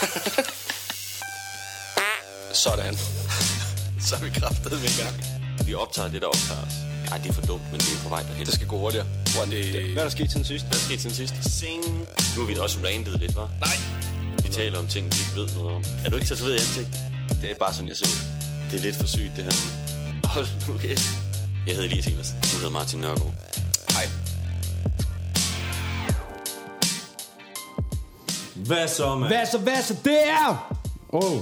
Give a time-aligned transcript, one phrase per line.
[2.64, 2.94] Sådan.
[4.06, 5.16] Så er vi kraftet med i gang.
[5.66, 6.74] Vi optager det, der optager os.
[7.10, 8.46] Ej, det er for dumt, men det er på vej derhen.
[8.46, 9.06] Det skal gå hurtigere.
[9.34, 9.64] Hvor det...
[9.92, 10.64] Hvad er der sket siden sidst?
[10.66, 11.34] Hvad er der sket siden sidst?
[11.58, 11.84] Sing.
[12.34, 13.48] Nu har vi da også randet lidt, hva'?
[13.66, 13.76] Nej.
[14.44, 15.84] Vi taler om ting, vi ikke ved noget om.
[16.04, 16.88] Er du ikke tatoveret i ansigt?
[17.42, 18.18] Det er bare sådan, jeg ser ud.
[18.70, 19.52] Det er lidt for sygt, det her.
[20.24, 21.08] Hold nu kæft.
[21.66, 22.34] Jeg hedder Elias Evers.
[22.42, 23.34] Du hedder Martin Nørgaard.
[23.90, 24.08] Hej.
[28.66, 29.32] Hvad så, mand?
[29.32, 30.76] Hvad så, hvad så, det er...
[31.08, 31.38] Oh,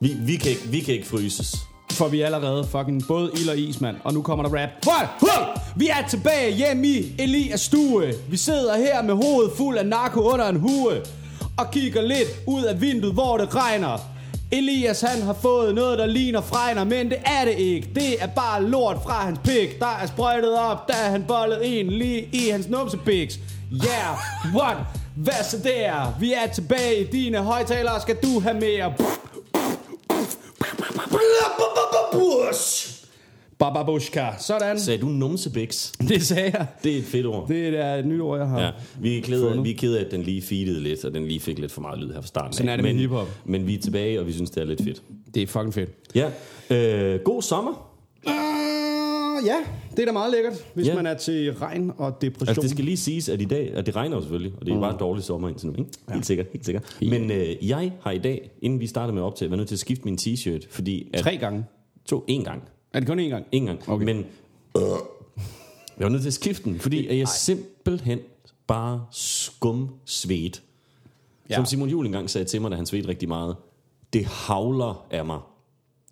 [0.00, 1.56] Vi, vi, kan ikke, vi kan ikke fryses.
[1.92, 3.96] for vi er allerede fucking både ild og is, mand.
[4.04, 4.68] Og nu kommer der rap.
[4.84, 5.58] Hold, hold!
[5.76, 8.12] Vi er tilbage hjemme i Elias stue.
[8.30, 10.92] Vi sidder her med hovedet fuld af narko under en hue.
[11.58, 13.98] Og kigger lidt ud af vinduet, hvor det regner.
[14.52, 17.88] Elias han har fået noget, der ligner fregner, men det er det ikke.
[17.94, 19.78] Det er bare lort fra hans pik.
[19.78, 23.38] Der er sprøjtet op, er han bollet en lige i hans numsepiks.
[23.72, 24.16] Yeah,
[24.54, 24.76] what?
[25.16, 26.16] Hvad så der?
[26.20, 28.00] Vi er tilbage i dine højtalere.
[28.00, 28.94] Skal du have mere?
[33.58, 34.26] Bababushka.
[34.38, 34.80] Sådan.
[34.80, 35.92] Sagde du numsebiks?
[36.08, 36.66] Det sagde jeg.
[36.84, 37.48] Det er et fedt ord.
[37.48, 38.60] Det er et nyt ord, jeg har.
[38.60, 39.64] Ja, vi er, kede, Fundet.
[39.64, 41.98] vi er af, at den lige feedede lidt, og den lige fik lidt for meget
[41.98, 42.52] lyd her fra starten.
[42.52, 42.72] Sådan af.
[42.72, 43.28] er det med men, hiphop.
[43.44, 45.02] Men vi er tilbage, og vi synes, det er lidt fedt.
[45.34, 45.90] Det er fucking fedt.
[46.14, 46.30] Ja,
[46.70, 47.90] øh, god sommer.
[48.26, 48.32] Uh,
[49.44, 49.56] ja,
[49.90, 50.94] det er da meget lækkert, hvis Ja.
[50.94, 52.48] man er til regn og depression.
[52.48, 54.80] Altså, det skal lige siges, at i dag, at det regner selvfølgelig, og det er
[54.80, 55.90] bare en dårlig sommer indtil nu, ikke?
[56.12, 56.96] Helt sikkert, helt sikkert.
[57.00, 59.74] Men øh, jeg har i dag, inden vi startede med at optage, været nødt til
[59.74, 61.08] at skifte min t-shirt, fordi...
[61.14, 61.64] At, Tre gange.
[62.06, 62.62] To, en gang.
[62.92, 63.46] Er det kun én gang?
[63.52, 63.88] En gang.
[63.88, 64.04] Okay.
[64.04, 64.16] Men
[64.76, 64.82] øh,
[65.98, 68.18] jeg var nødt til at skifte den, fordi at jeg simpelthen
[68.66, 70.62] bare skum svedt.
[71.50, 71.54] Ja.
[71.54, 73.56] Som Simon Juhl engang sagde til mig, da han svedte rigtig meget.
[74.12, 75.38] Det havler af mig.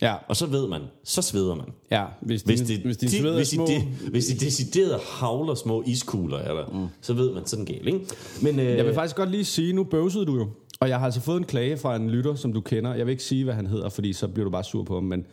[0.03, 1.67] Ja, Og så ved man, så sveder man.
[1.91, 2.05] ja.
[2.21, 3.67] Hvis, Hvis din, det, hvis din de, sved er hvis, små...
[3.67, 6.87] de, hvis de decideret havler små iskugler dig, mm.
[7.01, 8.01] så ved man sådan galt, ikke?
[8.43, 10.49] Men, øh, Jeg vil faktisk godt lige sige, nu bøvsede du jo.
[10.81, 12.95] Og jeg har altså fået en klage fra en lytter, som du kender.
[12.95, 15.03] Jeg vil ikke sige, hvad han hedder, fordi så bliver du bare sur på ham.
[15.05, 15.27] Men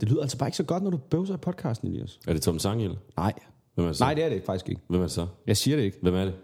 [0.00, 2.18] det lyder altså bare ikke så godt, når du bøvser i podcasten, Elias.
[2.28, 2.96] Er det Tom Sanghjel?
[3.16, 3.32] Nej.
[3.74, 4.04] Hvem er det så?
[4.04, 4.80] Nej, det er det faktisk ikke.
[4.88, 5.26] Hvem er det så?
[5.46, 5.98] Jeg siger det ikke.
[6.02, 6.34] Hvem er det?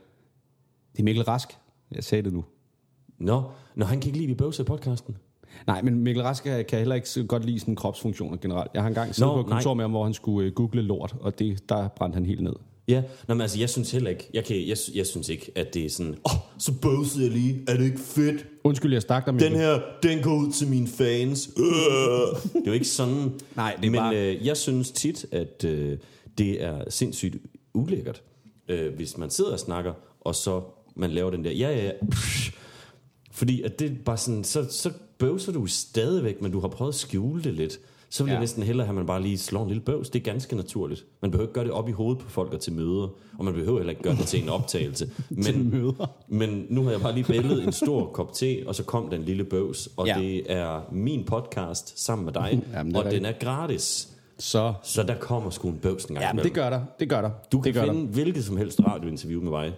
[0.93, 1.49] Det er Mikkel Rask.
[1.93, 2.45] Jeg sagde det nu.
[3.19, 3.43] Nå,
[3.75, 5.17] Nå han kan ikke lide, at vi bøvser i podcasten.
[5.67, 8.71] Nej, men Mikkel Rask kan heller ikke godt lide sådan kropsfunktioner generelt.
[8.75, 9.77] Jeg har engang siddet Nå, på et kontor nej.
[9.77, 12.53] med ham, hvor han skulle uh, google lort, og det, der brændte han helt ned.
[12.89, 15.75] Ja, Nå, men altså, jeg synes heller ikke, jeg, kan, jeg, jeg synes ikke, at
[15.75, 18.47] det er sådan, åh, oh, så bøvsede jeg lige, er det ikke fedt?
[18.65, 19.51] Undskyld, jeg stak dig, Mikkel.
[19.51, 21.51] Den her, den går ud til mine fans.
[21.59, 21.65] Øh.
[22.53, 23.33] Det er jo ikke sådan.
[23.57, 25.99] Nej, det er Men bare- øh, jeg synes tit, at øh,
[26.39, 27.37] det er sindssygt
[27.75, 28.23] ulækkert,
[28.69, 30.61] øh, hvis man sidder og snakker, og så
[30.97, 31.93] man laver den der, ja, ja, ja.
[33.33, 36.93] Fordi at det er bare sådan, så, så bøvser du stadigvæk, men du har prøvet
[36.93, 37.79] at skjule det lidt.
[38.11, 38.35] Så vil ja.
[38.35, 40.11] Jeg næsten hellere have, at man bare lige slår en lille bøvs.
[40.11, 41.05] Det er ganske naturligt.
[41.23, 43.09] Man behøver ikke gøre det op i hovedet på folk og til møder.
[43.39, 45.11] Og man behøver heller ikke gøre det til en optagelse.
[45.31, 46.11] Men, møder.
[46.29, 49.23] men nu har jeg bare lige bællet en stor kop te, og så kom den
[49.23, 49.89] lille bøvs.
[49.97, 50.19] Og ja.
[50.19, 52.63] Det er min podcast sammen med dig.
[52.75, 54.09] Jamen, og den er gratis.
[54.39, 54.75] Så...
[54.83, 56.45] Så der kommer sgu en bøvs en gang Ja, imellem.
[56.45, 56.81] det gør der.
[57.01, 57.31] Det gør der.
[57.53, 59.73] Du kan det gør finde hvilket som helst radiointerview med mig.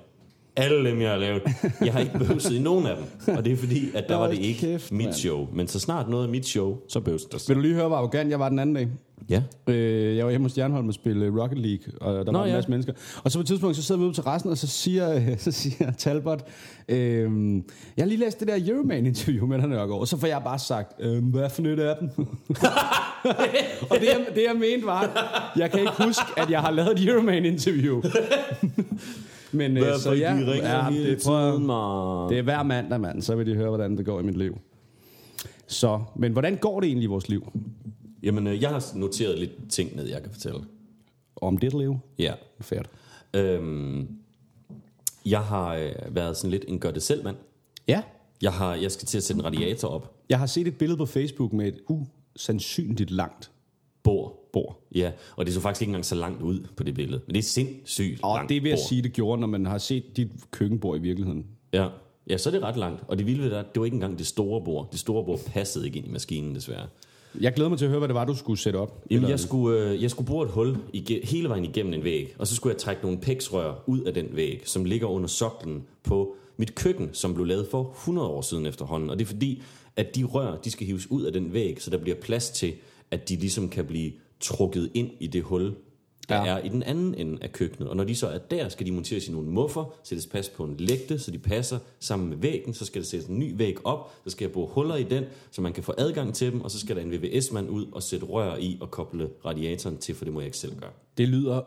[0.60, 1.42] Alle dem, jeg har lavet.
[1.84, 3.36] Jeg har ikke bøvset i nogen af dem.
[3.36, 5.48] Og det er fordi, at der var det ikke kæft, mit show.
[5.52, 7.44] Men så snart noget af mit show, så bøvset der.
[7.48, 8.88] Vil du lige høre, hvor arrogant jeg var den anden dag?
[9.30, 9.42] Ja.
[9.66, 12.50] Øh, jeg var hjemme hos Jernholm og spille Rocket League, og der Nå, var en
[12.50, 12.56] ja.
[12.56, 12.92] masse mennesker.
[13.24, 15.52] Og så på et tidspunkt, så sidder vi ude til resten, og så siger, så
[15.52, 16.44] siger Talbot,
[16.88, 16.98] øh,
[17.96, 20.58] jeg har lige læst det der Euroman-interview med dig, Nørgaard, og så får jeg bare
[20.58, 22.10] sagt, øh, hvad for nyt er den?
[23.90, 27.00] og det jeg, det, jeg mente var, jeg kan ikke huske, at jeg har lavet
[27.00, 28.02] et Euroman-interview.
[29.52, 32.32] Men øh, så ja, ja det, prøver, man?
[32.32, 34.58] det er hver mandag, mand, så vil de høre, hvordan det går i mit liv.
[35.66, 37.52] Så, men hvordan går det egentlig i vores liv?
[38.22, 40.60] Jamen, øh, jeg har noteret lidt ting ned, jeg kan fortælle.
[41.36, 41.98] Om dit liv?
[42.18, 42.32] Ja.
[42.60, 42.90] Færdigt.
[43.34, 44.08] Øhm,
[45.26, 47.36] jeg har øh, været sådan lidt en gør-det-selv-mand.
[47.88, 48.02] Ja,
[48.42, 50.14] Jeg, har, jeg skal til at sætte en radiator op.
[50.28, 53.50] Jeg har set et billede på Facebook med et usandsynligt langt
[54.02, 54.39] Bord.
[54.94, 57.20] Ja, og det så faktisk ikke engang så langt ud på det billede.
[57.26, 58.88] Men det er sindssygt Og langt det vil jeg bord.
[58.88, 61.46] sige, det gjorde, når man har set dit køkkenbord i virkeligheden.
[61.72, 61.88] Ja.
[62.30, 63.02] ja, så er det ret langt.
[63.08, 64.88] Og det vilde ved det, det var ikke engang det store bord.
[64.92, 66.86] Det store bord passede ikke ind i maskinen, desværre.
[67.40, 69.04] Jeg glæder mig til at høre, hvad det var, du skulle sætte op.
[69.10, 72.04] Jamen, Eller- jeg skulle, øh, jeg skulle bore et hul ige, hele vejen igennem en
[72.04, 75.28] væg, og så skulle jeg trække nogle pæksrør ud af den væg, som ligger under
[75.28, 79.10] soklen på mit køkken, som blev lavet for 100 år siden efterhånden.
[79.10, 79.62] Og det er fordi,
[79.96, 82.72] at de rør, de skal hives ud af den væg, så der bliver plads til,
[83.10, 85.74] at de ligesom kan blive trukket ind i det hul,
[86.28, 86.46] der ja.
[86.46, 87.88] Er i den anden ende af køkkenet.
[87.88, 90.64] Og når de så er der, skal de monteres i nogle muffer, sættes pas på
[90.64, 92.74] en lægte, så de passer sammen med væggen.
[92.74, 95.24] Så skal der sættes en ny væg op, så skal jeg bore huller i den,
[95.50, 98.02] så man kan få adgang til dem, og så skal der en VVS-mand ud og
[98.02, 100.90] sætte rør i og koble radiatoren til, for det må jeg ikke selv gøre.
[101.18, 101.60] Det lyder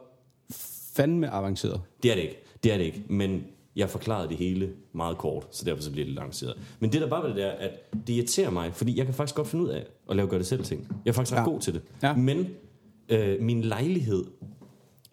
[0.95, 1.81] fandme avanceret.
[2.03, 2.37] Det er det ikke.
[2.63, 3.03] Det er det ikke.
[3.07, 3.43] Men
[3.75, 6.53] jeg forklarede det hele meget kort, så derfor så bliver det lanceret.
[6.79, 7.71] Men det der bare var det der, at
[8.07, 10.47] det irriterer mig, fordi jeg kan faktisk godt finde ud af at lave gør det
[10.47, 10.87] selv ting.
[11.05, 11.45] Jeg er faktisk ret Ja.
[11.45, 11.81] god til det.
[12.03, 12.15] Ja.
[12.15, 12.47] Men
[13.09, 14.25] øh, min lejlighed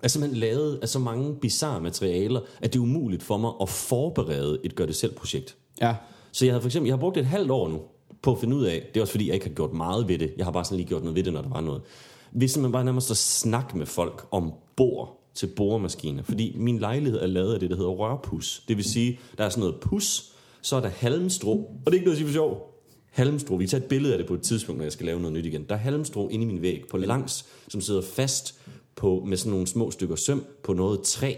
[0.02, 3.69] er simpelthen lavet af så mange bizarre materialer, at det er umuligt for mig at
[3.69, 5.56] forberede et gør det selv projekt.
[5.81, 5.94] Ja.
[6.32, 7.81] Så jeg havde for eksempel, jeg har brugt et halvt år nu
[8.22, 10.19] på at finde ud af, det er også fordi, jeg ikke har gjort meget ved
[10.19, 10.34] det.
[10.37, 11.82] Jeg har bare sådan lige gjort noget ved det, når der var noget.
[12.31, 16.22] Hvis man bare nærmest at snakke med folk om bor til boremaskiner.
[16.22, 18.62] Fordi min lejlighed er lavet af det, der hedder rørpus.
[18.69, 20.32] Det vil sige, der er sådan noget pus,
[20.62, 22.69] så er der halmstrå, og det er ikke noget at sige for sjov.
[23.10, 25.32] Halmstrå, vi tager et billede af det på et tidspunkt, når jeg skal lave noget
[25.36, 25.64] nyt igen.
[25.68, 28.54] Der er halmstrå inde i min væg på langs, som sidder fast
[28.96, 31.34] på, med sådan nogle små stykker søm på noget træ,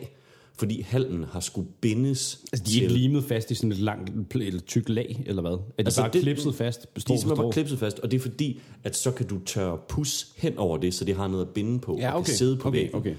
[0.58, 4.34] fordi halmen har skulle bindes Altså, de er ikke limet fast i sådan et langt
[4.34, 5.50] eller tykt lag, eller hvad?
[5.52, 6.94] Er de Altså, bare det- klipset fast?
[6.96, 7.42] De Strå er simpelthen strå?
[7.42, 10.76] bare klipset fast, og det er fordi, at så kan du tørre pus hen over
[10.78, 12.26] det, så det har noget at binde på, Ja, og okay.
[12.26, 12.96] kan sidde på Okay, væggen.
[12.96, 13.14] okay.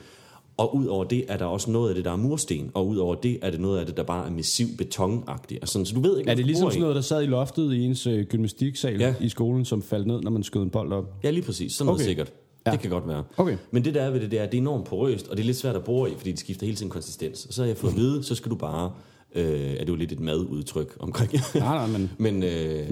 [0.58, 2.98] Og ud over det er der også noget af det, der er mursten, og ud
[2.98, 5.62] over det er det noget af det, der bare er massiv betonagtigt.
[5.64, 7.74] Altså, sådan, så du ved ikke, Er det ligesom sådan noget, der sad i loftet
[7.74, 9.14] i ens øh, gymnastiksal Ja.
[9.22, 11.14] i skolen, som faldt ned, når man skød en bold op?
[11.24, 11.74] Ja, lige præcis.
[11.74, 12.08] Sådan noget Okay.
[12.08, 12.34] sikkert.
[12.66, 12.72] Ja.
[12.72, 13.24] Det kan godt være.
[13.38, 13.58] Okay.
[13.72, 15.48] Men det der er ved det, det er, det er enormt porøst, og det er
[15.48, 17.46] lidt svært at bore i, fordi det skifter hele tiden konsistens.
[17.46, 18.92] Og så har jeg fået at vide, så skal du bare,
[19.36, 22.12] øh, er det jo lidt et madudtryk omkring, Nej, nej, men...
[22.18, 22.88] Men øh,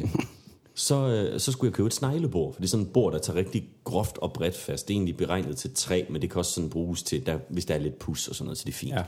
[0.76, 3.20] så, øh, så skulle jeg købe et sneglebord, for det er sådan et bord, der
[3.20, 4.88] tager rigtig groft og bredt fast.
[4.88, 7.66] Det er egentlig beregnet til træ, men det kan også sådan bruges til, der, hvis
[7.66, 8.94] der er lidt pus og sådan noget, så det er fint.
[8.94, 9.04] Ja.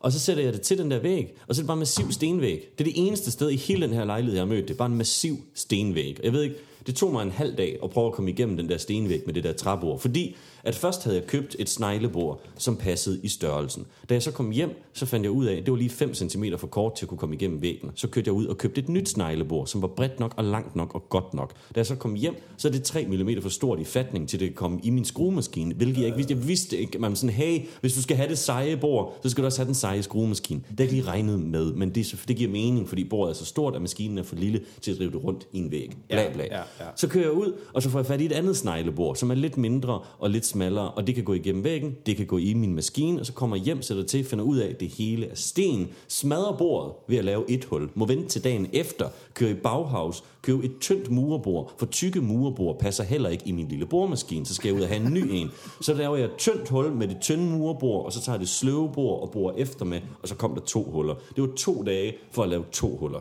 [0.00, 1.78] Og så sætter jeg det til den der væg, og så er det bare en
[1.78, 2.68] massiv stenvæg.
[2.78, 4.68] Det er det eneste sted i hele den her lejlighed, jeg har mødt.
[4.68, 6.20] Det er bare en massiv stenvæg.
[6.22, 8.68] Jeg ved ikke, det tog mig en halv dag at prøve at komme igennem den
[8.68, 10.00] der stenvæg med det der træbord.
[10.00, 13.86] Fordi at først havde jeg købt et sneglebord, som passede i størrelsen.
[14.08, 16.14] Da jeg så kom hjem, så fandt jeg ud af, at det var lige 5
[16.14, 17.90] cm for kort til at kunne komme igennem væggen.
[17.94, 20.76] Så kørte jeg ud og købte et nyt sneglebord, som var bredt nok og langt
[20.76, 21.52] nok og godt nok.
[21.74, 24.40] Da jeg så kom hjem, så er det 3 mm for stort i fatning til
[24.40, 26.34] det kan komme i min skruemaskine, hvilket jeg ikke vidste.
[26.34, 29.42] Jeg vidste ikke, man sådan, hey, hvis du skal have det seje bord, så skal
[29.42, 30.60] du også have den seje skruemaskine.
[30.60, 33.34] Det jeg ikke lige regnet med, men det, er det giver mening, fordi bordet er
[33.34, 35.96] så stort, at maskinen er for lille til at drive det rundt i en væg.
[36.08, 36.44] Bla, bla.
[36.44, 36.62] ja, ja.
[36.96, 39.34] Så kører jeg ud, og så får jeg fat i et andet sneglebord, som er
[39.34, 42.54] lidt mindre og lidt smallere, og det kan gå igennem væggen, det kan gå i
[42.54, 44.88] min maskine, og så kommer jeg hjem, sætter det til, finder ud af, at det
[44.88, 49.08] hele er sten, smadrer bordet ved at lave et hul, må vente til dagen efter,
[49.34, 53.68] kører i Bauhaus, køber et tyndt murebord, for tykke murebord passer heller ikke i min
[53.68, 55.50] lille boremaskine, så skal jeg ud og have en ny en.
[55.80, 58.48] Så laver jeg et tyndt hul med det tynde murebord, og så tager jeg det
[58.48, 61.14] sløve bord og borer efter med, og så kom der to huller.
[61.36, 63.20] Det var to dage for at lave to huller.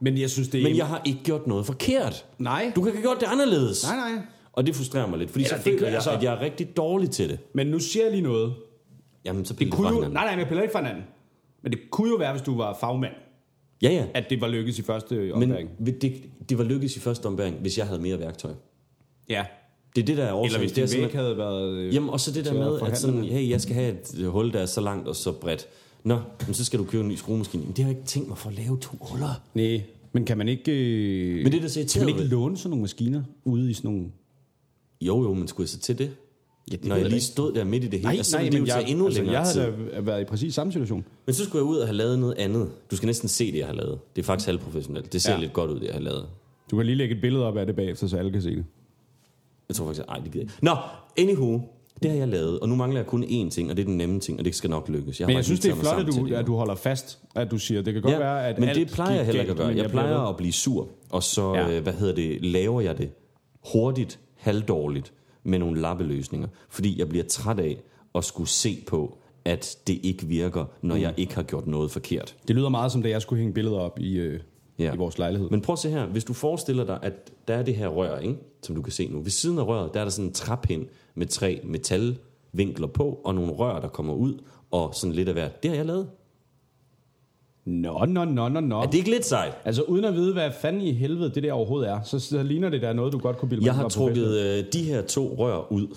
[0.00, 0.62] Men jeg synes, det er...
[0.64, 2.26] Men jeg har ikke gjort noget forkert.
[2.38, 2.72] Nej.
[2.76, 3.84] Du kan have gjort det anderledes.
[3.90, 4.22] Nej, nej.
[4.52, 6.76] Og det frustrerer mig lidt, fordi Eller så føler jeg, altså- at jeg er rigtig
[6.76, 7.38] dårlig til det.
[7.52, 8.54] Men nu siger jeg lige noget.
[9.24, 10.00] Jamen, så Det kunne jo...
[10.00, 11.04] Nej, nej, men jeg piller ikke fra hinanden.
[11.62, 13.12] Men det kunne jo være, hvis du var fagmand,
[13.82, 14.04] Ja, ja.
[14.14, 15.70] at det var lykkes i første Men ombæring.
[15.86, 18.52] det, det var lykkes i første ombæring, hvis jeg havde mere værktøj.
[19.28, 19.44] Ja.
[19.96, 20.46] Det er det, der er årsagen.
[20.46, 21.72] Eller hvis det væg sådan, havde været...
[21.72, 24.52] øh, Jamen, og så det der med, at sådan, hey, jeg skal have et hul,
[24.52, 25.66] der er så langt og så bredt.
[26.08, 27.62] Nå, men så skal du købe en ny skruemaskine.
[27.64, 29.40] Men det har jeg ikke tænkt mig for at lave to huller.
[29.54, 29.82] Nej,
[30.12, 30.72] men kan man ikke...
[30.72, 33.74] Øh, Men det er der så kan man ikke låne sådan nogle maskiner ude i
[33.74, 34.06] sådan nogle...
[35.00, 36.10] Jo, jo, men skulle jeg så til det?
[36.70, 38.44] Ja, det Når jeg lige stod der midt i det hele, Nej, og så nej,
[38.44, 39.60] ville det jo tage jeg, endnu altså, længere jeg tid.
[39.60, 41.04] havde da været i præcis samme situation.
[41.26, 42.70] Men så skulle jeg ud og have lavet noget andet.
[42.90, 43.98] Du skal næsten se det, jeg har lavet.
[44.16, 45.12] Det er faktisk halvprofessionelt.
[45.12, 45.40] Det ser ja.
[45.40, 46.26] Lidt godt ud, det jeg har lavet.
[46.70, 48.64] Du kan lige lægge et billede op af det bagefter, så alle kan se det.
[49.68, 50.54] Jeg tror faktisk, nej, det gider ikke.
[50.62, 50.76] Nå,
[51.18, 51.60] anywho,
[52.02, 53.96] det har jeg lavet, og nu mangler jeg kun én ting, og det er den
[53.96, 55.18] nemme ting, og det skal nok lykkes.
[55.18, 57.58] har Men jeg synes, det er flot, at du, at du holder fast, at du
[57.58, 59.56] siger, det kan godt ja, være, at men alt det plejer jeg heller ikke at
[59.58, 59.76] gøre.
[59.76, 61.70] Jeg plejer at blive sur, og så, ja.
[61.76, 63.10] øh, hvad hedder det, laver jeg det
[63.72, 67.76] hurtigt, halvdårligt, med nogle lappeløsninger, fordi jeg bliver træt af
[68.14, 71.00] at skulle se på, at det ikke virker, når Mm.
[71.00, 72.36] jeg ikke har gjort noget forkert.
[72.48, 74.40] Det lyder meget som da jeg skulle hænge billeder op i, øh,
[74.78, 74.94] Ja.
[74.94, 75.50] i vores lejlighed.
[75.50, 78.18] Men prøv at se her, hvis du forestiller dig, at der er det her rør,
[78.18, 78.36] ikke?
[78.62, 79.20] som du kan se nu.
[79.20, 83.34] Ved siden af røret, der er der sådan en trappind med tre metalvinkler på, og
[83.34, 84.34] nogle rør, der kommer ud,
[84.70, 85.62] og sådan lidt af hvert.
[85.62, 86.08] Det har jeg lavet.
[87.64, 88.80] Nå, nå, nå, nå, nå.
[88.80, 89.52] Er det ikke lidt sejt?
[89.64, 92.68] Altså uden at vide, hvad fanden i helvede det der overhovedet er, så, så ligner
[92.68, 95.34] det der noget, du godt kunne bilde mig Jeg har trukket øh, de her to
[95.38, 95.96] rør ud,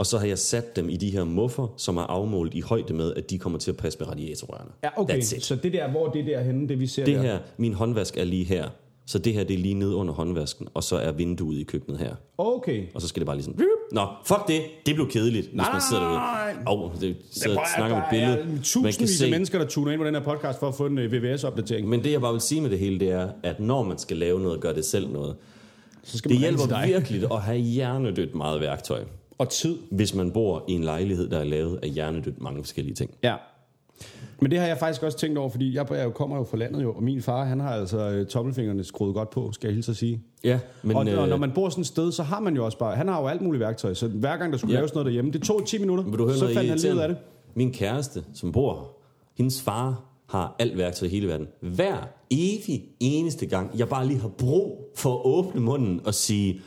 [0.00, 2.94] og så har jeg sat dem i de her muffer, som er afmålt i højde
[2.94, 4.70] med, at de kommer til at passe med radiatorrørene.
[4.84, 5.20] Ja, okay.
[5.20, 7.22] Så det der, hvor det der henne, det vi ser Det der.
[7.22, 8.68] her, min håndvask er lige her.
[9.06, 11.98] Så det her, det er lige nede under håndvasken, og så er vinduet i køkkenet
[11.98, 12.14] her.
[12.38, 12.82] Okay.
[12.94, 13.60] Og så skal det bare lige sådan...
[13.92, 14.60] Nå, fuck det.
[14.86, 16.20] Det blev kedeligt, hvis man sidder derude.
[16.66, 18.32] Og det sidder og snakker om et billede.
[18.32, 19.30] Der er Man kan tusindvis af se.
[19.30, 21.88] mennesker, der tuner ind på den her podcast for at få en øh, VVS-opdatering.
[21.88, 24.16] Men det, jeg bare vil sige med det hele, det er, at når man skal
[24.16, 25.36] lave noget, gør det selv noget.
[26.02, 29.04] Så skal Det hjælper virkelig at have hjernedødt meget værktøj.
[29.40, 29.78] Og tid.
[29.90, 33.10] Hvis man bor i en lejlighed, der er lavet af hjernedødt mange forskellige ting.
[33.22, 33.34] Ja.
[34.40, 36.56] Men det har jeg faktisk også tænkt over, fordi jeg, jeg jo kommer jo fra
[36.56, 39.74] landet jo, og min far, han har altså øh, tommelfingrene skruet godt på, skal jeg
[39.74, 40.22] hilse at sige.
[40.44, 40.96] Ja, men...
[40.96, 42.96] Og, og øh, når man bor sådan et sted, så har man jo også bare,
[42.96, 44.78] han har jo alt muligt værktøj, så hver gang der skulle Ja.
[44.78, 47.00] laves noget derhjemme, det tog 10 minutter, Vil du høre så noget fandt han livet
[47.00, 47.16] af det.
[47.54, 48.96] Min kæreste, som bor,
[49.36, 51.46] hendes far har alt værktøj i hele verden.
[51.60, 56.60] Hver evig eneste gang, jeg bare lige har brug for at åbne munden og sige,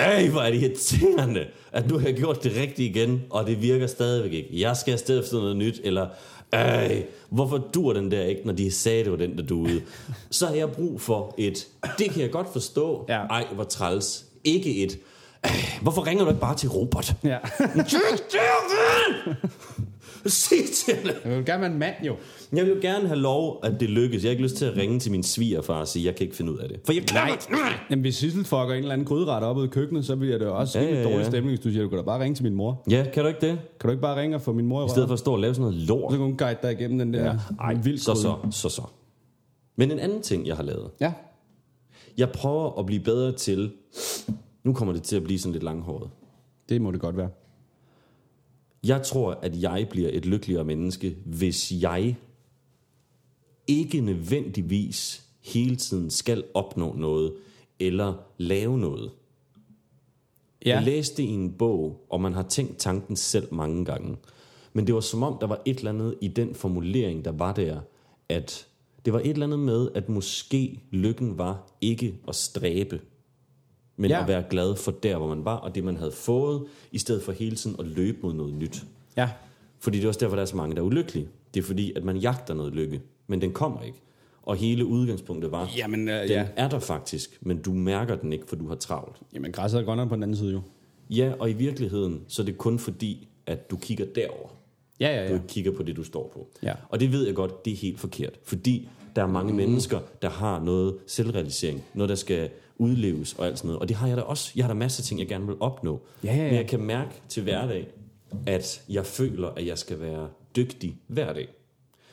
[0.00, 3.62] ej, hvor er det irriterende, at nu har jeg gjort det rigtigt igen, og det
[3.62, 4.48] virker stadigvæk ikke.
[4.60, 6.06] Jeg skal afsted efter noget nyt, eller
[6.52, 9.82] ej, hvorfor dur den der ikke, når de sagde, det var den, der duede?
[10.30, 11.66] Så har jeg brug for et,
[11.98, 13.18] det kan jeg godt forstå, Ja.
[13.26, 14.24] ej, hvor træls.
[14.44, 14.98] Ikke et,
[15.44, 15.50] ej,
[15.82, 17.14] hvorfor ringer du ikke bare til Robert?
[17.24, 17.38] Ja.
[20.26, 21.14] Sig til hende.
[21.24, 22.16] Jeg vil gerne være en mand, jo.
[22.52, 24.22] Jeg vil jo gerne have lov, at det lykkes.
[24.22, 26.36] Jeg har ikke lyst til at ringe til min svigerfar og sige, jeg kan ikke
[26.36, 26.80] finde ud af det.
[26.84, 27.72] For jeg kan Nej.
[27.90, 30.58] Jamen, hvis Sissel fucker en eller anden gryderet op i køkkenet, så bliver det jo
[30.58, 31.24] også Ja, ja, ja, ja, dårlig ja.
[31.30, 32.82] stemning, hvis du siger, du kan da bare ringe til min mor.
[32.90, 33.58] Ja, kan du ikke det?
[33.80, 35.32] Kan du ikke bare ringe og få min mor i I stedet for at stå
[35.32, 36.12] og lave sådan noget lort.
[36.12, 38.82] Så kan hun guide dig igennem den der Ej, vild så så, så så.
[39.76, 40.90] Men en anden ting, jeg har lavet.
[41.00, 41.12] Ja.
[42.18, 43.72] Jeg prøver at blive bedre til...
[44.64, 46.10] Nu kommer det til at blive sådan lidt langhåret.
[46.68, 47.28] Det må det godt være.
[48.84, 52.16] Jeg tror, at jeg bliver et lykkeligere menneske, hvis jeg
[53.66, 57.32] ikke nødvendigvis hele tiden skal opnå noget,
[57.78, 59.10] eller lave noget.
[60.64, 60.74] Ja.
[60.74, 64.16] Jeg læste i en bog, og man har tænkt tanken selv mange gange.
[64.72, 67.52] Men det var som om, der var et eller andet i den formulering, der var
[67.52, 67.80] der,
[68.28, 68.66] at
[69.04, 73.00] det var et eller andet med, at måske lykken var ikke at stræbe,
[74.00, 74.22] men Ja.
[74.22, 77.22] at være glad for der, hvor man var, og det, man havde fået, i stedet
[77.22, 78.84] for hele tiden at løbe mod noget nyt.
[79.16, 79.30] Ja.
[79.78, 81.28] Fordi det er også derfor, der er så mange, der er ulykkelige.
[81.54, 83.98] Det er fordi, at man jagter noget lykke, men den kommer ikke.
[84.42, 86.46] Og hele udgangspunktet var, Jamen, øh, den ja.
[86.56, 89.16] er der faktisk, men du mærker den ikke, for du har travlt.
[89.34, 90.60] Jamen, græsset er grønnere på den anden side, jo.
[91.10, 94.48] Ja, og i virkeligheden, så er det kun fordi, at du kigger derover.
[95.00, 95.34] Ja, ja, Du ja.
[95.34, 96.48] ikke kigger på det, du står på.
[96.62, 96.72] Ja.
[96.88, 98.38] Og det ved jeg godt, det er helt forkert.
[98.44, 99.56] Fordi der er mange mm.
[99.56, 101.84] mennesker, der har noget selvrealisering.
[101.94, 102.50] Noget, der skal
[102.80, 103.80] udleves og alt sådan noget.
[103.80, 104.52] Og det har jeg da også.
[104.56, 106.00] Jeg har da masser af ting, jeg gerne vil opnå.
[106.24, 106.44] Ja, ja, ja.
[106.44, 107.88] Men jeg kan mærke til hverdag,
[108.46, 111.48] at jeg føler, at jeg skal være dygtig hver dag.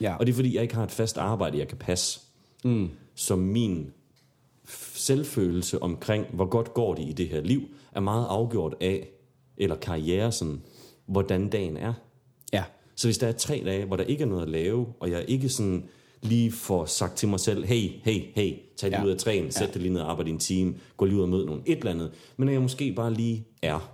[0.02, 0.16] Ja.
[0.16, 2.20] Og det er fordi, jeg ikke har et fast arbejde, jeg kan passe.
[2.64, 2.90] Mm.
[3.16, 3.92] Så min
[4.94, 9.10] selvfølelse omkring, hvor godt går det i det her liv, er meget afgjort af,
[9.58, 10.62] eller karriere sådan,
[11.06, 11.94] hvordan dagen er.
[12.54, 12.64] Ja.
[12.96, 15.26] Så hvis der er tre dage, hvor der ikke er noget at lave, og jeg
[15.28, 15.90] ikke sådan
[16.22, 19.04] lige får sagt til mig selv, hey, hey, hey, tag det Ja.
[19.06, 21.22] ud af træen, sæt dig lige ned og arbejde i en time, gå lige ud
[21.22, 22.12] og møde nogen, et eller andet.
[22.38, 23.92] Men når jeg måske bare lige er,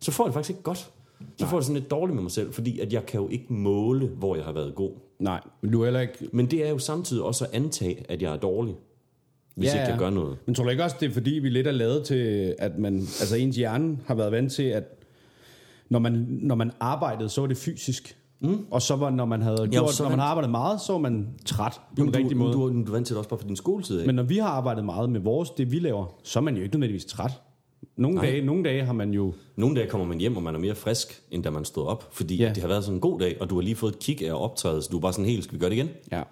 [0.00, 0.90] så får jeg det faktisk ikke godt.
[1.38, 3.28] Så får jeg det sådan lidt dårligt med mig selv, fordi at jeg kan jo
[3.28, 4.92] ikke måle, hvor jeg har været god.
[5.18, 6.28] Nej, men du er heller ikke...
[6.32, 8.74] Men det er jo samtidig også at antage, at jeg er dårlig,
[9.54, 9.98] hvis Ja, ikke jeg ja.
[9.98, 10.36] gør noget.
[10.46, 12.94] Men tror du ikke også, det er fordi, vi lidt er lavet til, at man,
[12.94, 14.84] altså ens hjerne har været vant til, at
[15.88, 18.16] når man, når man arbejdede, så var det fysisk.
[18.40, 18.66] Mm.
[18.70, 20.98] Og så var, når man havde gjort, så når man har arbejdet meget, så var
[21.00, 22.52] man træt på en du, rigtig måde.
[22.52, 24.06] Du, du, du er vant til det også bare fra din skoletid af.
[24.06, 26.62] Men når vi har arbejdet meget med vores, det vi laver, så er man jo
[26.62, 27.30] ikke nødvendigvis træt.
[27.96, 28.26] Nogle, Nej.
[28.26, 29.34] dage, nogle dage har man jo...
[29.56, 32.08] Nogle dage kommer man hjem, og man er mere frisk, end da man stod op.
[32.12, 32.48] Fordi Ja.
[32.48, 34.26] det har været sådan en god dag, og du har lige fået et kig af
[34.26, 35.88] at optræde, så du er bare sådan helt, skal vi gøre det igen?
[36.12, 36.22] Ja.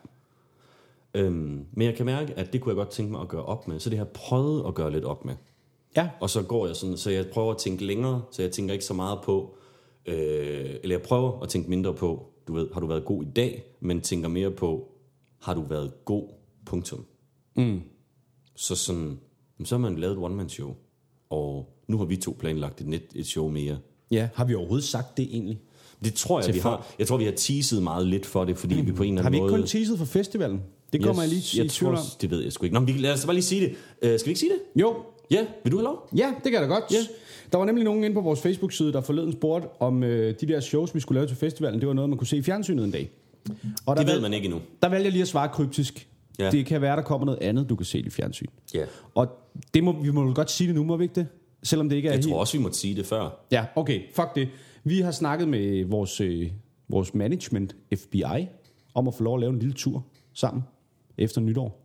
[1.15, 3.69] Øhm, men jeg kan mærke, at det kunne jeg godt tænke mig at gøre op
[3.69, 3.81] med.
[3.81, 5.35] Så det har jeg prøvet at gøre lidt op med.
[5.97, 6.09] Ja.
[6.21, 8.85] Og så går jeg sådan, så jeg prøver at tænke længere, så jeg tænker ikke
[8.85, 9.56] så meget på,
[10.07, 13.29] øh, eller jeg prøver at tænke mindre på, du ved, har du været god i
[13.37, 14.89] dag, men tænker mere på,
[15.41, 16.29] har du været god,
[16.67, 17.05] punktum.
[17.57, 17.81] Mm.
[18.57, 19.19] Så sådan,
[19.65, 20.75] så har man lavet et one-man-show,
[21.31, 23.79] og nu har vi to planlagt et, net, et show mere.
[24.11, 24.29] Ja.
[24.35, 25.61] Har vi overhovedet sagt det egentlig?
[26.05, 26.77] Det tror jeg, vi folk.
[26.77, 26.95] har.
[26.99, 29.29] Jeg tror, vi har teaset meget lidt for det, fordi vi på en eller Har
[29.29, 29.63] anden vi ikke måde...
[29.63, 30.63] kun teaset for festivalen?
[30.93, 32.07] Det kommer jeg lige jeg i tvivl tror, om.
[32.21, 32.75] Det ved jeg sgu ikke.
[32.75, 33.71] Nå, men vi, lad os bare lige sige det.
[33.71, 34.81] Uh, skal vi ikke sige det?
[34.81, 34.97] Jo,
[35.31, 36.09] Ja, vil du have lov?
[36.17, 36.85] Ja, det kan da godt.
[36.91, 36.97] Ja.
[37.53, 40.61] Der var nemlig nogen inde på vores Facebook-side, der forleden spurgte, om øh, de der
[40.61, 42.91] shows, vi skulle lave til festivalen, det var noget, man kunne se i fjernsynet en
[42.91, 43.11] dag.
[43.87, 44.61] Og der Det ved man ikke endnu.
[44.83, 46.09] Der valgte jeg lige at svare kryptisk.
[46.39, 46.51] Ja.
[46.51, 48.47] Det kan være, der kommer noget andet, du kan se i fjernsyn.
[48.75, 48.85] Ja.
[49.15, 49.29] Og
[49.75, 51.27] det må, vi må godt sige det nu, må vi ikke det?
[51.63, 52.29] Selvom det ikke er Jeg helt...
[52.29, 53.47] tror også, vi måtte sige det før.
[53.53, 54.49] Ja, okay, fuck det.
[54.85, 56.51] Vi har snakket med vores, øh,
[56.89, 58.23] vores management, FBI,
[58.95, 60.05] om at få lov at lave en lille tur
[60.35, 60.63] sammen
[61.19, 61.83] efter nytår.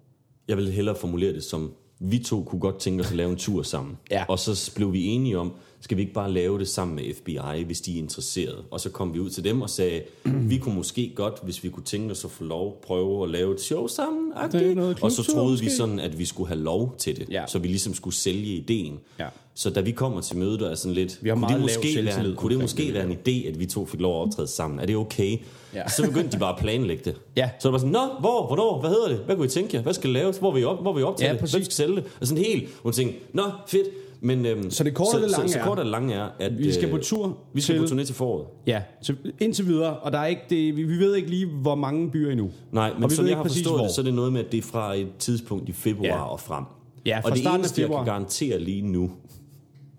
[0.48, 3.38] Jeg vil hellere formulere det som, vi to kunne godt tænke os at lave en
[3.38, 3.98] tur sammen.
[4.12, 4.25] Ja.
[4.27, 7.64] Og så blev vi enige om, skal vi ikke bare lave det sammen med FBI,
[7.66, 8.64] hvis de er interesserede.
[8.72, 11.70] Og så kom vi ud til dem og sagde, vi kunne måske godt, hvis vi
[11.70, 14.32] kunne tænke os at få lov, prøve at lave et show sammen.
[14.76, 17.30] Noget og så troede vi sådan, at vi skulle have lov til det.
[17.30, 17.44] Ja.
[17.48, 19.00] Så vi ligesom skulle sælge ideen.
[19.20, 19.28] Ja.
[19.54, 21.84] Så da vi kommer til mødet, der er sådan lidt, Vi har kunne, det måske,
[21.84, 24.28] være, selvtillid kunne det måske det, være en idé, at vi to fik lov at
[24.28, 24.80] optræde sammen?
[24.80, 25.38] Er det okay?
[25.74, 25.90] Ja.
[25.90, 27.16] Så begyndte de bare at planlægge det.
[27.38, 27.50] Ja.
[27.60, 29.18] Så det var sådan, nå, hvor, hvornår, hvad hedder det?
[29.18, 29.82] Hvad kunne I tænke jer?
[29.84, 30.38] Hvad skal laves?
[30.38, 31.40] Hvor vil I, op, hvor vil I optage Ja, det?
[31.40, 31.54] præcis.
[31.54, 32.04] Hvem skal sælge det?
[32.22, 33.88] Og sådan helt, hun tænkte, nå, fedt.
[34.24, 36.13] Men, øhm, Så det korte og det lange så, så, er- kort og det lange
[36.13, 38.48] er, at Vi skal øh, på tur vi skal til- på turné til foråret.
[38.68, 41.75] Ja, så indtil videre, og der er ikke det, vi, vi ved ikke lige, hvor
[41.75, 42.50] mange byer endnu.
[42.72, 43.86] Nej, men som jeg har præcis, forstået hvor.
[43.86, 46.22] det, så er det noget med, at det er fra et tidspunkt i februar Ja.
[46.24, 46.63] og frem.
[47.06, 49.12] Ja, fra og det eneste, jeg kan garantere lige nu,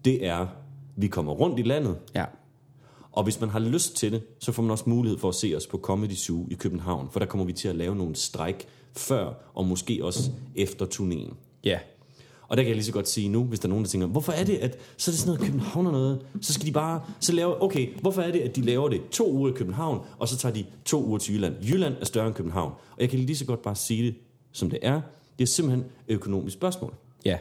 [0.05, 0.47] det er,
[0.97, 2.25] vi kommer rundt i landet, Ja.
[3.13, 5.55] Og hvis man har lyst til det, så får man også mulighed for at se
[5.57, 8.67] os på Comedy Zoo i København, for der kommer vi til at lave nogle stræk
[8.97, 11.35] før og måske også efter turnéen.
[11.65, 11.79] Ja.
[12.53, 14.07] Og der kan jeg lige så godt sige nu, hvis der er nogen, der tænker,
[14.07, 16.73] hvorfor er det, at så er det sådan noget København og noget, så skal de
[16.73, 20.01] bare, så lave, okay, hvorfor er det, at de laver det to uger i København,
[20.19, 21.55] og så tager de to uger til Jylland.
[21.65, 22.73] Jylland er større end København.
[22.91, 24.15] Og jeg kan lige så godt bare sige det,
[24.53, 25.01] som det er.
[25.39, 26.95] Det er simpelthen et økonomisk spørgsmål.
[27.25, 27.39] Ja.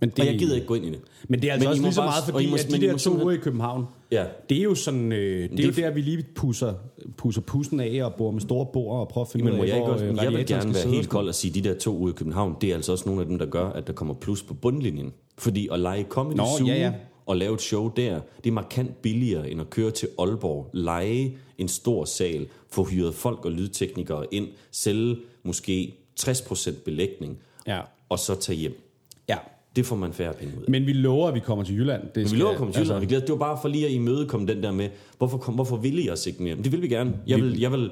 [0.00, 1.00] Men det, Og jeg gider ikke gå ind i det.
[1.28, 3.30] Men det er altså Men også lige så meget, fordi at de der to uger
[3.32, 4.24] i København, Ja.
[4.48, 6.74] det er jo sådan, øh, det er Det jo er- der, vi lige pusser,
[7.16, 9.66] pusser pussen af og bor med store bord og prøver at finde Men ud af,
[9.68, 11.78] jeg ikke også, øh, jeg vil gerne være helt kold og sige, at de der
[11.78, 13.92] to uger i København, det er altså også nogle af dem, der gør, at der
[13.92, 15.12] kommer plus på bundlinjen.
[15.38, 16.92] Fordi at lege Comedy Nå, Zoo ja, ja.
[17.26, 21.38] og lave et show der, det er markant billigere end at køre til Aalborg, lege
[21.58, 27.80] en stor sal, få hyret folk og lydteknikere ind, sælge måske 60% belægning, Ja.
[28.08, 28.80] og så tage hjem.
[29.28, 29.36] Ja.
[29.76, 30.70] Det får man færre penge ud af.
[30.70, 32.02] Men vi lover, at vi kommer til Jylland.
[32.02, 33.20] Det Men vi lover at komme til Jylland, og vi glæder.
[33.20, 34.88] Det var bare for lige at imødekomme den der med,
[35.18, 36.56] hvorfor, kom, hvorfor ville jeg os ikke mere?
[36.56, 37.12] Det vil vi gerne.
[37.26, 37.90] Jeg vil, jeg vil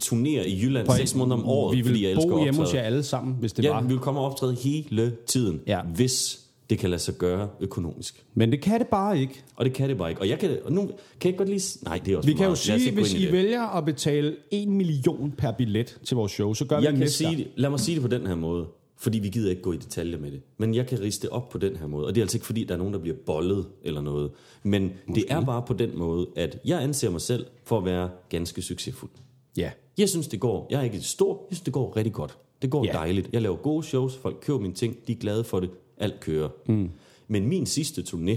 [0.00, 2.74] turnere i Jylland seks måneder om året, vi fordi jeg vil elsker bo hjemme hos
[2.74, 3.82] jer alle sammen, hvis det Ja, var.
[3.82, 5.80] vi vil komme og optræde hele tiden, Ja.
[5.94, 8.24] hvis det kan lade sig gøre økonomisk.
[8.34, 9.42] Men det kan det bare ikke.
[9.56, 10.20] Og det kan det bare ikke.
[10.22, 11.78] Og jeg kan, og nu kan jeg godt lige...
[11.84, 12.58] Nej, det er også Vi kan jo meget.
[12.58, 13.32] Sige, hvis I det.
[13.32, 16.98] vælger at betale 1 million per billet til vores show, så gør vi Jeg det
[16.98, 18.66] kan næste sige lad mig sige det på den her måde,
[19.00, 20.40] fordi vi gider ikke gå i detaljer med det.
[20.58, 22.46] Men jeg kan riste det op på den her måde, og det er altså ikke
[22.46, 24.30] fordi, der er nogen, der bliver bollet eller noget.
[24.62, 25.20] Men Måske.
[25.20, 28.62] det er bare på den måde, at jeg anser mig selv for at være ganske
[28.62, 29.10] succesfuld.
[29.56, 29.70] Ja.
[29.98, 30.66] Jeg synes, det går.
[30.70, 31.46] Jeg er ikke stor.
[31.50, 32.38] Jeg synes, det går rigtig godt.
[32.62, 32.92] Det går Ja.
[32.92, 33.28] dejligt.
[33.32, 34.16] Jeg laver gode shows.
[34.16, 34.96] Folk køber mine ting.
[35.06, 35.70] De er glade for det.
[35.98, 36.48] Alt kører.
[36.66, 36.90] Mm.
[37.28, 38.36] Men min sidste turné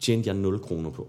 [0.00, 1.08] tjente jeg 0 kroner på.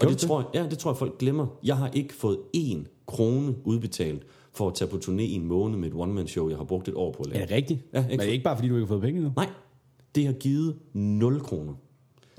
[0.00, 1.46] Og det du tror, jeg, ja, det tror jeg, folk glemmer.
[1.64, 4.22] Jeg har ikke fået én krone udbetalt
[4.56, 6.94] for at tage på turné i en måned med et one-man-show, jeg har brugt et
[6.94, 7.42] år på at lave.
[7.42, 7.80] Er det rigtigt?
[7.92, 9.32] Ja, ikke Men det ikke bare, fordi du ikke har fået penge nu.
[9.36, 9.48] Nej,
[10.14, 11.72] det har givet 0 kroner.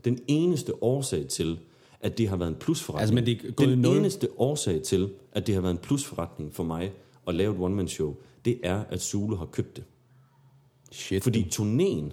[0.05, 1.59] Den eneste årsag til,
[2.01, 3.01] at det har været en plusforretning.
[3.01, 3.97] Altså, men det er gået Den nul.
[3.97, 6.91] eneste årsag til, at det har været en plusforretning for mig
[7.27, 9.83] at lave et one-man-show, det er, at Zulu har købt det.
[10.91, 11.23] Shit.
[11.23, 12.11] Fordi turnéen,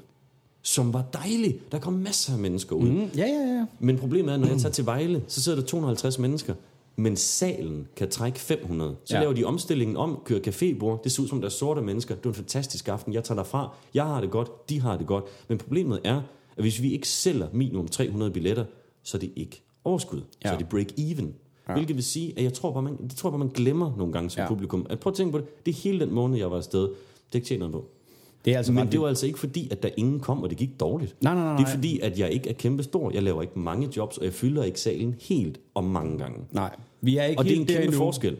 [0.62, 2.88] som var dejlig, der kom masser af mennesker ud.
[2.88, 3.66] Mm, ja, ja, ja.
[3.78, 6.54] Men problemet er, når jeg tager til Vejle, så sidder der 250 mennesker,
[6.96, 8.96] men salen kan trække 500.
[9.04, 9.20] Så Ja.
[9.20, 11.02] laver de omstillingen om, kører cafébord.
[11.04, 12.14] Det ser ud som, der er sorte mennesker.
[12.14, 13.12] Det er en fantastisk aften.
[13.14, 13.74] Jeg tager derfra.
[13.94, 14.68] Jeg har det godt.
[14.70, 15.24] De har det godt.
[15.48, 16.16] Men problemet er,
[16.56, 18.64] at hvis vi ikke sælger minimum 300 billetter,
[19.02, 20.20] så er det ikke overskud.
[20.44, 20.48] Ja.
[20.48, 21.34] Så er det break even.
[21.68, 21.72] Ja.
[21.74, 24.30] Hvilket vil sige, at jeg tror bare, man, det tror bare, man glemmer nogle gange
[24.30, 24.42] som Ja.
[24.42, 24.48] ja.
[24.48, 24.86] publikum.
[24.90, 25.66] At prøv at tænke på det.
[25.66, 26.80] Det er hele den måned, jeg var afsted.
[26.82, 26.88] Det
[27.32, 27.84] er ikke tjent noget på.
[28.44, 30.58] Det er altså Men det var altså ikke fordi, at der ingen kom, og det
[30.58, 31.16] gik dårligt.
[31.22, 33.10] Nej, nej, nej, Det er fordi, at jeg ikke er kæmpestor.
[33.14, 36.38] Jeg laver ikke mange jobs, og jeg fylder ikke salen helt og mange gange.
[36.52, 37.98] Nej, vi er ikke Og det er en helt kæmpe endnu.
[37.98, 38.36] forskel.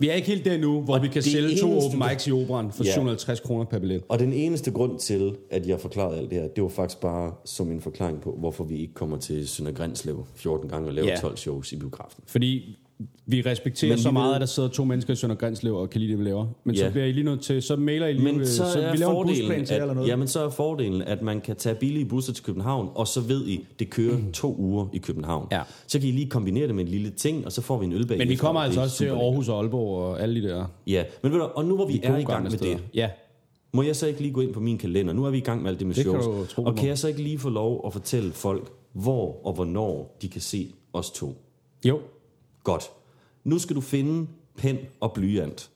[0.00, 2.32] Vi er ikke helt der endnu, hvor Og vi kan sælge to open mics i
[2.32, 2.90] operan for Ja.
[2.92, 4.02] 750 kroner per billet.
[4.08, 7.32] Og den eneste grund til, at jeg forklarede alt det her, det var faktisk bare
[7.44, 11.08] som en forklaring på, hvorfor vi ikke kommer til Sønder Grænslev 14 gange og laver
[11.08, 11.16] Ja.
[11.16, 12.24] 12 shows i biografen.
[12.26, 12.78] Fordi
[13.26, 16.00] vi respekterer Men så meget, at der sidder to mennesker i Sønder Grænslev og kan
[16.00, 16.46] lide det, vi laver.
[16.64, 16.90] Men så Ja.
[16.90, 19.10] bliver I lige nødt til, så mailer I lige, Men så, så er vi laver
[19.10, 20.08] en fordelen, busplan til jer eller at, noget.
[20.08, 23.46] jamen, så er fordelen, at man kan tage billige busser til København, og så ved
[23.46, 25.48] I, det kører to uger i København.
[25.52, 25.62] Ja.
[25.86, 27.92] Så kan I lige kombinere det med en lille ting, og så får vi en
[27.92, 28.18] ølbag.
[28.18, 29.06] Men vi kommer altså også til.
[29.06, 31.92] Aarhus og Aalborg og alle de der Ja, men ved du, og nu hvor vi,
[31.92, 32.76] vi er i gang med steder.
[32.76, 33.10] det, Ja,
[33.72, 35.12] Må jeg så ikke lige gå ind på min kalender?
[35.12, 36.48] Nu er vi i gang med alt det med Det kan shows.
[36.48, 39.52] du tro og kan jeg så ikke lige få lov at fortælle folk, hvor og
[39.52, 41.36] hvornår de kan se os to?
[41.84, 41.98] jo.
[42.68, 42.90] Godt.
[43.44, 44.26] Nu skal du finde
[44.56, 45.70] pen og blyant.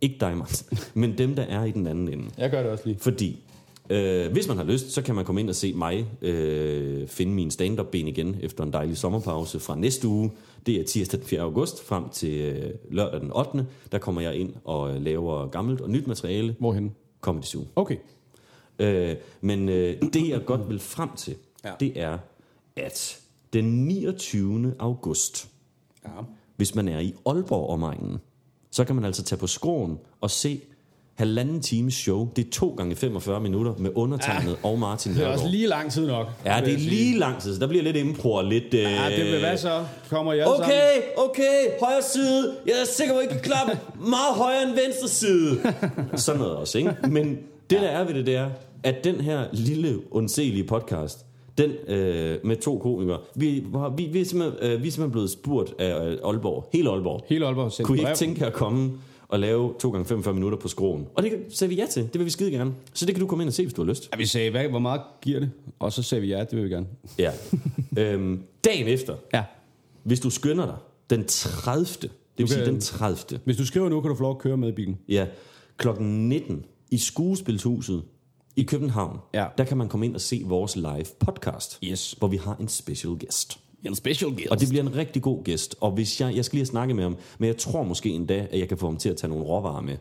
[0.00, 2.30] Ikke dig, Martin, men dem, der er i den anden ende.
[2.38, 2.98] Jeg gør det også lige.
[2.98, 3.44] Fordi,
[3.90, 7.32] øh, hvis man har lyst, så kan man komme ind og se mig øh, finde
[7.32, 10.30] min stand-up-ben igen efter en dejlig sommerpause fra næste uge.
[10.66, 11.40] Det er tirsdag den 4.
[11.40, 13.66] august frem til øh, lørdag den 8.
[13.92, 16.56] Der kommer jeg ind og øh, laver gammelt og nyt materiale.
[16.58, 16.94] Hvorhen?
[17.20, 17.64] Comedy Zoo.
[17.76, 17.96] Okay.
[18.78, 21.72] Øh, men øh, det, jeg godt vil frem til, ja.
[21.80, 22.18] det er,
[22.76, 23.20] at
[23.52, 24.74] den 29.
[24.78, 25.50] august,
[26.06, 26.22] Ja.
[26.56, 28.18] Hvis man er i Aalborg omegnen,
[28.70, 30.60] så kan man altså tage på skroen og se
[31.14, 32.28] halvanden times show.
[32.36, 34.68] Det er to gange 45 minutter med undertegnet ja.
[34.68, 35.50] og Martin Det er også Nørgaard.
[35.50, 36.26] lige lang tid nok.
[36.44, 38.74] Ja, det er jeg lige lang tid, så der bliver lidt impro og lidt...
[38.74, 38.80] Øh...
[38.80, 39.84] Ja, det vil hvad så?
[40.10, 40.64] Kommer I alle sammen?
[40.64, 42.54] Okay, okay, højre side.
[42.66, 45.58] Jeg er sikker på, at I kan klappe meget højere end venstre side.
[46.16, 46.94] Sådan noget også, ikke?
[47.08, 47.38] Men
[47.70, 48.50] det, der er ved det, det er,
[48.82, 51.25] at den her lille, undselige podcast,
[51.58, 53.64] den øh, med to komikere, vi,
[53.96, 57.24] vi, vi, er simpelthen, øh, vi er simpelthen blevet spurgt af øh, Aalborg, hele Aalborg.
[57.28, 58.92] Hele Aalborg sendt Kunne I ikke tænke jer at komme
[59.28, 61.06] og lave 2 gange 45 minutter på skroen?
[61.14, 62.02] Og det sagde vi ja til.
[62.02, 62.74] Det vil vi skide gerne.
[62.94, 64.08] Så det kan du komme ind og se, hvis du har lyst.
[64.12, 65.50] Ja, vi sagde, hvad, hvor meget giver det?
[65.78, 66.86] Og så sagde vi ja, det vil vi gerne.
[67.18, 67.32] Ja.
[67.98, 69.42] øhm, dagen efter, Ja.
[70.02, 70.76] hvis du skynder dig,
[71.10, 71.84] den 30.
[71.84, 73.40] Det vil kan- sige den 30.
[73.44, 74.98] Hvis du skriver nu, kan du få lov at køre med i bilen.
[75.08, 75.26] Ja,
[75.76, 78.02] klokken 19 i Skuespilshuset
[78.56, 79.46] i København, Ja.
[79.58, 82.14] der kan man komme ind og se vores live podcast, Yes.
[82.18, 83.58] hvor vi har en special guest.
[83.84, 84.46] En special guest.
[84.50, 85.76] Og det bliver en rigtig god gæst.
[85.80, 88.46] Og hvis jeg, jeg skal lige have snakket med ham, men jeg tror måske endda,
[88.50, 89.96] at jeg kan få ham til at tage nogle råvarer med.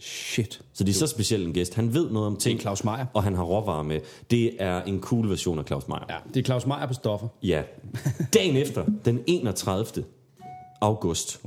[0.00, 0.60] Shit.
[0.72, 1.74] Så det er så speciel en gæst.
[1.74, 2.52] Han ved noget om ting.
[2.52, 3.06] Det er Claus Meier.
[3.14, 4.00] Og han har råvarer med.
[4.30, 6.04] Det er en cool version af Claus Meier.
[6.10, 7.28] Ja, det er Claus Meier på stoffer.
[7.42, 7.62] Ja.
[8.34, 10.04] Dagen efter, den 31.
[10.80, 11.40] august,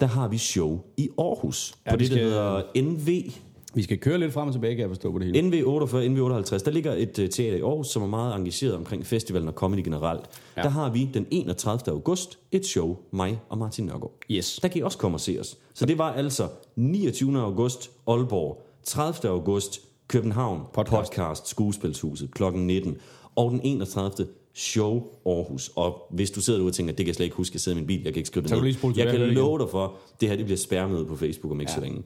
[0.00, 1.74] der har vi show i Aarhus.
[1.86, 3.32] Ja, på det, der skal- hedder NV.
[3.74, 5.48] Vi skal køre lidt frem og tilbage, kan jeg forstå på det hele.
[5.48, 8.74] NV 48, NV 58, der ligger et uh, teater i Aarhus, som er meget engageret
[8.74, 10.24] omkring festivalen og comedy generelt.
[10.56, 10.62] Ja.
[10.62, 11.92] Der har vi den 31.
[11.92, 14.12] august et show, mig og Martin Nørgaard.
[14.30, 14.58] Yes.
[14.62, 15.58] Der kan I også komme og se os.
[15.74, 17.40] Så det var altså 29.
[17.40, 19.30] august Aalborg, 30.
[19.30, 21.12] august København, Podcast.
[21.12, 22.42] podcast, Skuespilshuset kl.
[22.54, 22.96] 19,
[23.36, 24.26] og den 31.
[24.54, 25.70] show Aarhus.
[25.76, 27.78] Og hvis du sidder derude og tænker, det kan jeg slet ikke huske, jeg sidder
[27.78, 28.96] i min bil, jeg kan ikke skrive det Så ned.
[28.96, 31.76] Jeg kan love dig for, det her det bliver spærmøde på Facebook om ikke ja.
[31.76, 32.02] så længe.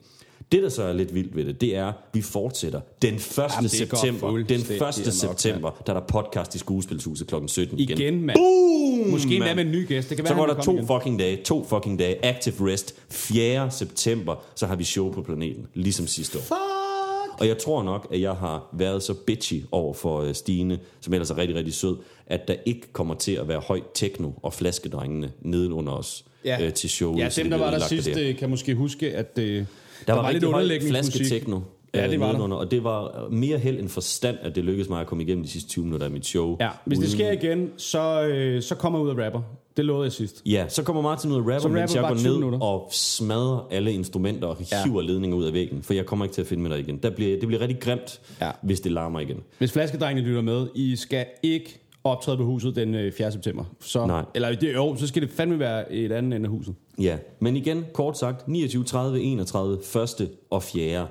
[0.51, 3.37] Det, der så er lidt vildt ved det, det er, at vi fortsætter den 1.
[3.37, 4.29] Jamen, september.
[4.31, 4.81] Den fuldstændig 1.
[5.25, 7.35] amok, september, der er der podcast i Skuespilshuset kl.
[7.47, 7.97] 17 igen.
[7.97, 8.37] Igen, mand.
[8.37, 9.09] Boom!
[9.11, 10.09] Måske endda med en ny gæst.
[10.09, 10.87] Det kan være, Så går der to igen.
[10.87, 12.95] fucking dage, to fucking dage, active rest.
[13.09, 13.71] 4.
[13.71, 16.41] september, så har vi show på planeten, ligesom sidste år.
[16.41, 17.39] Fuck!
[17.39, 21.13] Og jeg tror nok, at jeg har været så bitchy over for øh, Stine, som
[21.13, 21.95] ellers er rigtig, rigtig sød,
[22.27, 26.65] at der ikke kommer til at være højt techno og flaskedrengene nede under os Ja.
[26.65, 27.17] øh, til showet.
[27.19, 28.21] Ja, dem, det der var der ødelagt af sidst, det.
[28.29, 29.65] øh, kan måske huske, at øh,
[30.07, 31.13] Der, var, lidt rigtig høj underlægningsmusik.
[31.13, 31.59] flasketekno.
[31.93, 32.39] Ja, det var der.
[32.55, 35.49] og det var mere held end forstand, at det lykkedes mig at komme igennem de
[35.49, 36.57] sidste 20 minutter af mit show.
[36.59, 39.41] Ja, hvis det Uden- sker igen, så, øh, så kommer jeg ud af rapper.
[39.77, 40.41] Det lovede jeg sidst.
[40.45, 42.59] Ja, så kommer Martin ud og rapper, mens jeg går 20 ned minutter.
[42.59, 44.83] og smadrer alle instrumenter og Ja.
[44.85, 46.97] hiver ledninger ud af væggen, for jeg kommer ikke til at finde med dig igen.
[46.97, 48.51] Der bliver, det bliver rigtig grimt, Ja.
[48.61, 49.37] hvis det larmer igen.
[49.57, 53.31] Hvis flaskedrengene lytter med, I skal ikke optræde på huset den øh, 4.
[53.31, 53.63] september.
[53.81, 54.23] Så, Nej.
[54.35, 56.75] Eller det, jo, så skal det fandme være et andet ende af huset.
[56.99, 59.77] Ja, men igen, kort sagt, 29, 30, 31,
[60.21, 60.31] 1.
[60.49, 61.07] og 4.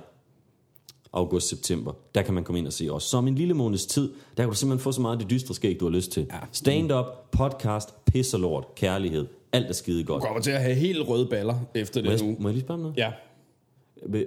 [1.13, 3.03] august, september, der kan man komme ind og se os.
[3.03, 5.31] Så om en lille måneds tid, der kan du simpelthen få så meget af det
[5.31, 6.27] dystre skæg, du har lyst til.
[6.33, 6.39] Ja.
[6.53, 10.23] Stand-up, podcast, pis og lort, kærlighed, alt er skide godt.
[10.23, 12.37] Du kommer til at have helt røde baller efter Må det jeg, nu.
[12.41, 12.97] må jeg lige spørge om noget?
[12.97, 13.13] Ja.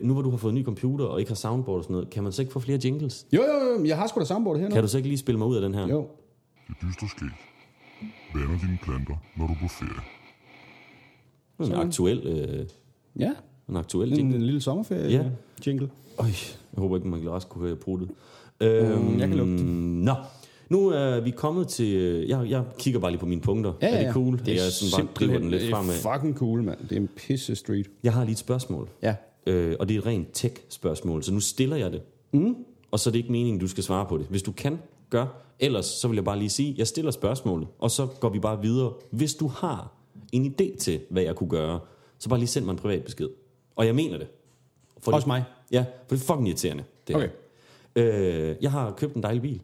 [0.03, 2.09] Nu hvor du har fået en ny computer og ikke har soundboard og sådan noget,
[2.09, 3.25] kan man så ikke få flere jingles?
[3.33, 4.73] Jo, jo, jo, jeg har sgu da soundboard her nu.
[4.73, 5.87] Kan du så ikke lige spille mig ud af den her?
[5.87, 6.07] Jo.
[6.67, 7.29] Det dystre skæg.
[8.35, 10.01] Vander dine planter, når du er på ferie.
[11.59, 12.65] En aktuel, øh,
[13.19, 13.31] Ja,
[13.69, 14.35] en aktuel en, jingle.
[14.35, 15.23] en lille sommerferie Ja.
[15.67, 15.89] jingle.
[16.19, 18.09] Øj, jeg håber ikke, man også kunne høre pruttet.
[18.61, 20.13] Øhm, jeg kan lugte Nå,
[20.69, 21.87] nu er vi kommet til...
[22.27, 23.73] Jeg, jeg kigger bare lige på mine punkter.
[23.81, 24.39] Ja, ja, er det cool?
[24.39, 25.93] Det er jeg sådan bare driver den lidt det er fremad.
[25.95, 26.77] fucking cool, mand.
[26.89, 27.87] Det er en pisse street.
[28.03, 28.89] Jeg har lige et spørgsmål.
[29.03, 29.15] Ja.
[29.47, 32.01] Øh, og det er et rent tech-spørgsmål, så nu stiller jeg det.
[32.31, 32.55] Mm.
[32.91, 34.25] Og så er det ikke meningen, du skal svare på det.
[34.29, 35.25] Hvis du kan, gør.
[35.59, 38.61] Ellers så vil jeg bare lige sige, jeg stiller spørgsmålet, og så går vi bare
[38.61, 38.91] videre.
[39.11, 39.91] Hvis du har
[40.31, 41.79] en idé til, hvad jeg kunne gøre,
[42.19, 43.29] så bare lige send mig en privat besked.
[43.75, 44.27] Og jeg mener det.
[44.99, 45.43] For Også det, mig.
[45.71, 46.83] Ja, for det er fucking irriterende.
[47.07, 47.23] Det her.
[47.23, 48.51] Okay.
[48.51, 49.61] Øh, jeg har købt en dejlig bil.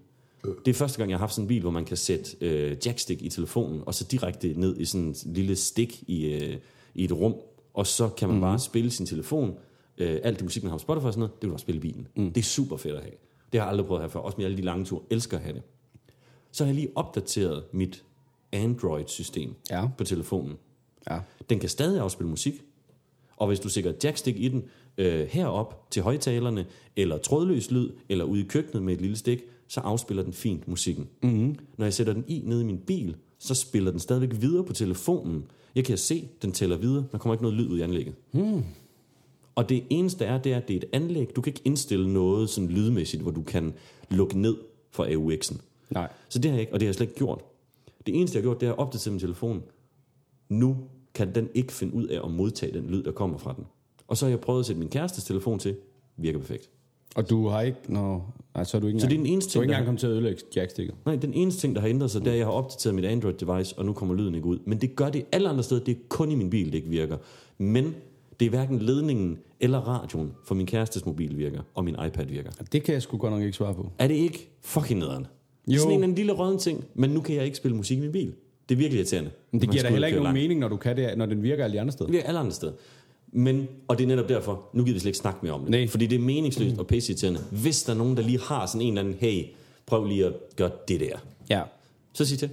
[0.65, 2.77] Det er første gang, jeg har haft sådan en bil, hvor man kan sætte øh,
[2.85, 6.57] jackstick i telefonen, og så direkte ned i sådan en lille stik i, øh,
[6.93, 7.35] i et rum,
[7.73, 8.41] og så kan man mm.
[8.41, 9.57] bare spille sin telefon.
[9.97, 11.59] Øh, alt det musik, man har på Spotify og sådan noget, det vil du bare
[11.59, 12.07] spille i bilen.
[12.15, 12.33] Mm.
[12.33, 13.13] Det er super fedt at have.
[13.51, 15.01] Det har jeg aldrig prøvet at have før, også med alle de lange ture.
[15.09, 15.61] Elsker at have det.
[16.51, 18.03] Så har jeg lige opdateret mit
[18.55, 19.87] Android-system Ja.
[19.97, 20.53] på telefonen.
[21.09, 21.19] Ja.
[21.49, 22.53] Den kan stadig afspille musik.
[23.37, 24.63] Og hvis du sætter et jackstick i den
[24.97, 26.65] øh, herop til højtalerne,
[26.95, 30.67] eller trådløs lyd, eller ude i køkkenet med et lille stik, så afspiller den fint
[30.67, 31.07] musikken.
[31.23, 31.55] Mm-hmm.
[31.77, 34.73] Når jeg sætter den i nede i min bil, så spiller den stadigvæk videre på
[34.73, 35.43] telefonen.
[35.75, 37.05] Jeg kan se, den tæller videre.
[37.11, 38.15] Der kommer ikke noget lyd ud i anlægget.
[38.31, 38.63] Mm.
[39.55, 41.35] Og det eneste er, det er, at det er et anlæg.
[41.35, 43.73] Du kan ikke indstille noget sådan lydmæssigt, hvor du kan
[44.09, 44.55] lukke ned
[44.91, 45.57] for AUX'en.
[45.89, 46.09] Nej.
[46.29, 47.41] Så det har jeg ikke, og det har jeg slet ikke gjort.
[48.05, 49.63] Det eneste, jeg har gjort, det er at opdatere min telefon.
[50.49, 50.77] Nu
[51.13, 53.65] kan den ikke finde ud af at modtage den lyd, der kommer fra den.
[54.07, 55.75] Og så har jeg prøvet at sætte min kærestes telefon til.
[56.17, 56.69] Virker perfekt.
[57.15, 57.77] Og du har ikke...
[57.87, 58.21] Nå,
[58.55, 59.71] nej, så er du ikke Så det er engang, den eneste du er ting, ikke
[59.73, 60.95] engang kommet til at ødelægge jacksticket.
[61.05, 63.05] Nej, den eneste ting, der har ændret sig, det er, at jeg har opdateret mit
[63.05, 64.59] Android-device, og nu kommer lyden ikke ud.
[64.65, 65.83] Men det gør det alle andre steder.
[65.83, 67.17] Det er kun i min bil, det ikke virker.
[67.57, 67.95] Men
[68.39, 72.51] det er hverken ledningen eller radioen for min kærestes mobil virker, og min iPad virker.
[72.71, 73.91] Det kan jeg sgu godt nok ikke svare på.
[73.99, 75.27] Er det ikke fucking nederen?
[75.67, 75.77] Jo.
[75.79, 78.01] sådan en, eller anden lille røden ting, men nu kan jeg ikke spille musik i
[78.01, 78.33] min bil.
[78.69, 79.31] Det er virkelig irriterende.
[79.51, 80.43] Men det giver da heller ikke nogen langt.
[80.43, 82.05] mening, når du kan det, når den virker alle andre steder.
[82.05, 82.73] Det virker alle andre steder.
[83.31, 85.69] Men, og det er netop derfor, nu gider vi slet ikke snakke mere om det.
[85.69, 85.87] Nej.
[85.87, 87.39] Fordi det er meningsløst og pisseirriterende.
[87.51, 89.45] Hvis der er nogen, der lige har sådan en eller anden, hey,
[89.85, 91.17] prøv lige at gøre det der.
[91.49, 91.61] Ja.
[92.13, 92.49] Så sig til.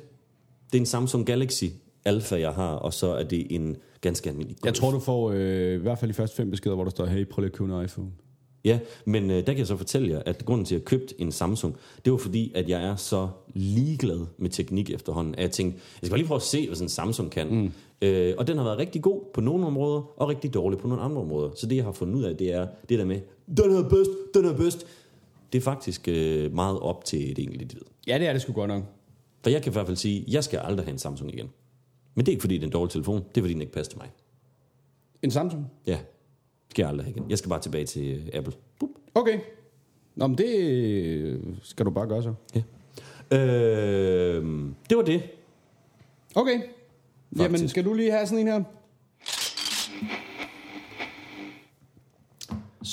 [0.72, 1.64] Det er en Samsung Galaxy
[2.04, 4.76] Alpha, jeg har, og så er det en ganske almindelig Jeg Golf.
[4.78, 7.26] tror, du får øh, i hvert fald de første fem beskeder, hvor der står, hey,
[7.28, 8.08] prøv lige at købe en iPhone.
[8.64, 11.14] Ja, men øh, der kan jeg så fortælle jer, at grunden til, at jeg købte
[11.20, 15.50] en Samsung, det var fordi, at jeg er så ligeglad med teknik efterhånden, at jeg
[15.50, 17.54] tænkte, jeg skal bare lige prøve at se, hvad sådan en Samsung kan.
[17.54, 17.72] Mm.
[18.02, 21.02] Øh, og den har været rigtig god på nogle områder, og rigtig dårlig på nogle
[21.02, 21.50] andre områder.
[21.56, 23.20] Så det, jeg har fundet ud af, det er det der med,
[23.56, 24.86] den er bedst, den er bedst.
[25.52, 27.82] Det er faktisk øh, meget op til et enkelt individ.
[28.06, 28.82] Ja, det er det sgu godt nok.
[29.42, 31.50] For jeg kan i hvert fald sige, jeg skal aldrig have en Samsung igen.
[32.14, 33.24] Men det er ikke fordi, det er en dårlig telefon.
[33.34, 34.10] Det er fordi, den ikke passer til mig.
[35.22, 35.66] En Samsung?
[35.86, 35.98] Ja,
[36.72, 37.24] skal jeg aldrig igen.
[37.30, 38.52] Jeg skal bare tilbage til Apple.
[38.78, 38.90] Bup.
[39.14, 39.38] Okay.
[40.16, 42.34] Nå, men det skal du bare gøre så.
[42.54, 42.62] Ja.
[43.38, 44.44] Øh,
[44.90, 45.22] det var det.
[46.34, 46.60] Okay.
[47.36, 47.70] Jamen, Faktisk.
[47.70, 48.62] skal du lige have sådan en her?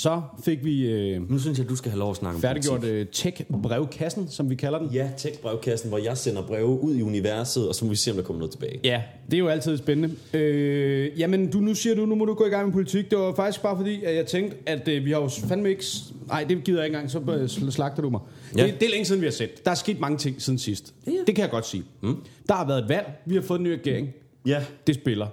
[0.02, 2.84] Så fik vi øh, Nu synes jeg, du skal have lov at snakke om færdiggjort
[2.84, 4.88] øh, tech-brevkassen, som vi kalder den.
[4.92, 8.16] Ja, tech-brevkassen, hvor jeg sender breve ud i universet, og så må vi se, om
[8.16, 8.80] der kommer noget tilbage.
[8.84, 10.14] Ja, det er jo altid spændende.
[10.32, 13.10] Øh, jamen, du, nu siger du, nu må du gå i gang med politik.
[13.10, 15.84] Det var faktisk bare fordi, at jeg tænkte, at øh, vi har jo fandme ikke...
[16.28, 18.20] Nej, det gider jeg ikke engang, så øh, sl- slagter du mig.
[18.56, 18.66] Ja.
[18.66, 19.64] Det, det er længe siden, vi har set.
[19.64, 20.94] Der er sket mange ting siden sidst.
[21.06, 21.12] Ja.
[21.26, 21.84] Det kan jeg godt sige.
[22.00, 22.16] Mm.
[22.48, 24.08] Der har været et valg, vi har fået en ny regering.
[24.46, 25.26] Ja, Det spiller.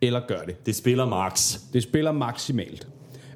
[0.00, 0.66] Eller gør det.
[0.66, 1.58] det spiller Marx.
[1.72, 2.88] Det spiller maksimalt.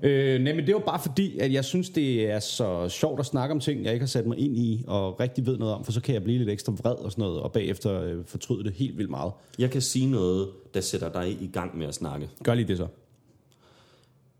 [0.02, 3.26] Øh, nej, men det var bare fordi, at jeg synes, det er så sjovt at
[3.26, 5.84] snakke om ting, jeg ikke har sat mig ind i, og rigtig ved noget om,
[5.84, 8.64] for så kan jeg blive lidt ekstra vred og sådan noget, og bagefter øh, fortryde
[8.64, 9.32] det helt vildt meget.
[9.58, 12.28] Jeg kan sige noget, der sætter dig i gang med at snakke.
[12.44, 12.86] Gør lige det så.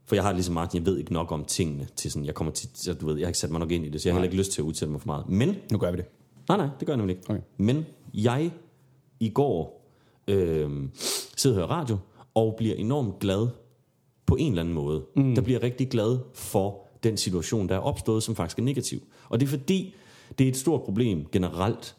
[0.05, 2.53] For jeg har ligesom Martin, jeg ved ikke nok om tingene til sådan, jeg kommer
[2.53, 4.14] til, så du ved, jeg har ikke sat mig nok ind i det, så jeg
[4.14, 5.29] har heller ikke lyst til at udtale mig for meget.
[5.29, 6.05] Men, Nu gør vi det.
[6.49, 7.31] nej nej, det gør jeg nemlig ikke.
[7.31, 7.40] Okay.
[7.57, 8.51] Men jeg
[9.21, 9.88] i går
[10.29, 10.71] øh,
[11.37, 11.97] sidder og hører radio,
[12.35, 13.49] og bliver enormt glad
[14.28, 15.04] på en eller anden måde.
[15.16, 15.34] Mm.
[15.34, 19.02] Der bliver rigtig glad for den situation, der er opstået, som faktisk er negativ.
[19.28, 19.94] Og det er fordi,
[20.38, 21.96] det er et stort problem generelt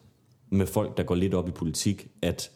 [0.50, 2.52] med folk, der går lidt op i politik, at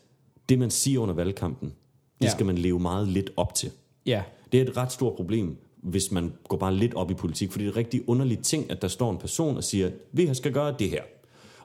[0.49, 1.73] det, man siger under valgkampen,
[2.19, 2.31] det Ja.
[2.31, 3.71] skal man leve meget lidt op til.
[4.05, 4.23] Ja.
[4.51, 7.59] Det er et ret stort problem, hvis man går bare lidt op i politik, for
[7.59, 10.51] det er et rigtig underligt ting, at der står en person og siger, vi skal
[10.53, 11.01] gøre det her.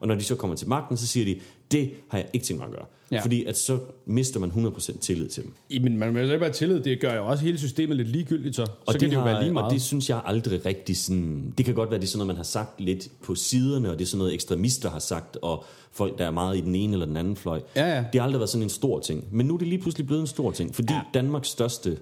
[0.01, 1.41] Og når de så kommer til magten, så siger de,
[1.73, 2.87] det har jeg ikke tænkt mig at gøre.
[3.11, 3.21] Ja.
[3.21, 5.83] Fordi at så mister man 100% tillid til dem.
[5.83, 6.81] Men man må jo ikke være tillid.
[6.81, 8.63] Det gør jo også hele systemet lidt ligegyldigt, så.
[8.63, 9.67] Og så det, kan det jo har, være lige meget.
[9.67, 11.55] og det synes jeg aldrig rigtig sådan...
[11.59, 13.99] Det kan godt være, det er sådan noget, man har sagt lidt på siderne, og
[13.99, 16.93] det er sådan noget, ekstremister har sagt, og folk, der er meget i den ene
[16.93, 17.61] eller den anden fløj.
[17.77, 18.05] Ja, ja.
[18.13, 19.25] Det har aldrig været sådan en stor ting.
[19.31, 21.01] Men nu er det lige pludselig blevet en stor ting, fordi Ja.
[21.15, 21.99] Danmarks største,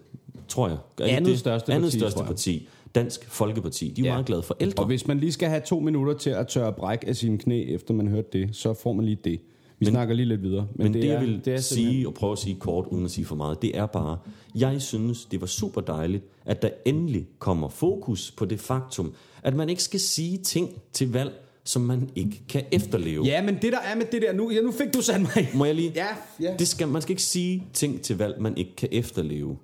[0.49, 0.77] tror jeg...
[0.77, 1.39] er det Andet det?
[1.39, 4.13] største andet parti, største parti, Dansk Folkeparti, de er ja.
[4.13, 4.83] meget glade for ældre.
[4.83, 7.75] Og hvis man lige skal have to minutter til at tørre bræk af sine knæ,
[7.75, 9.41] efter man hørte det, så får man lige det.
[9.79, 10.69] Vi men, snakker lige lidt videre.
[10.75, 13.05] Men det, det jeg vil det er simpelthen- sige, og prøve at sige kort, uden
[13.05, 14.19] at sige for meget, det er bare,
[14.55, 19.55] jeg synes, det var super dejligt, at der endelig kommer fokus på det faktum, at
[19.57, 21.33] man ikke skal sige ting til valg,
[21.65, 23.25] som man ikke kan efterleve.
[23.25, 25.49] Ja, men det der er med det der, nu, ja, nu fik du sat mig.
[25.55, 25.93] Må jeg lige?
[25.95, 26.07] Ja,
[26.41, 26.55] ja.
[26.59, 29.57] Det skal, man skal ikke sige ting til valg, man ikke kan efterleve.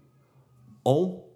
[0.85, 1.29] Og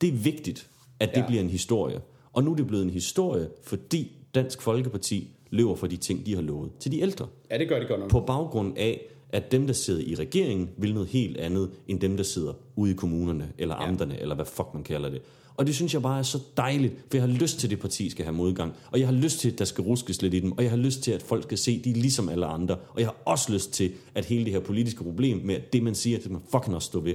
[0.00, 0.68] det er vigtigt,
[1.00, 1.26] at det ja.
[1.26, 2.00] bliver en historie.
[2.32, 6.34] Og nu er det blevet en historie, fordi Dansk Folkeparti løber for de ting, de
[6.34, 7.26] har lovet til de ældre.
[7.50, 8.10] Ja, det gør det godt nok.
[8.10, 12.16] På baggrund af, at dem, der sidder i regeringen, vil noget helt andet, end dem,
[12.16, 13.88] der sidder ude i kommunerne, eller Ja.
[13.88, 15.20] amterne, eller hvad fuck man kalder det.
[15.56, 17.78] Og det synes jeg bare er så dejligt, for jeg har lyst til, at det
[17.78, 18.72] parti skal have modgang.
[18.92, 20.52] Og jeg har lyst til, at der skal ruskes lidt i dem.
[20.52, 22.76] Og jeg har lyst til, at folk skal se, at de er ligesom alle andre.
[22.88, 25.82] Og jeg har også lyst til, at hele det her politiske problem med, at det
[25.82, 27.14] man siger, det man fucking også stå ved.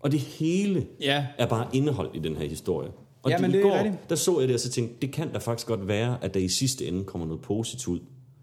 [0.00, 1.26] Og det hele Ja.
[1.38, 2.88] er bare indeholdt i den her historie.
[3.26, 4.10] Og Ja, men i det er går, rigtigt.
[4.10, 6.40] der så jeg det, og så tænkte, det kan da faktisk godt være, at der
[6.40, 8.00] i sidste ende kommer noget positivt ud,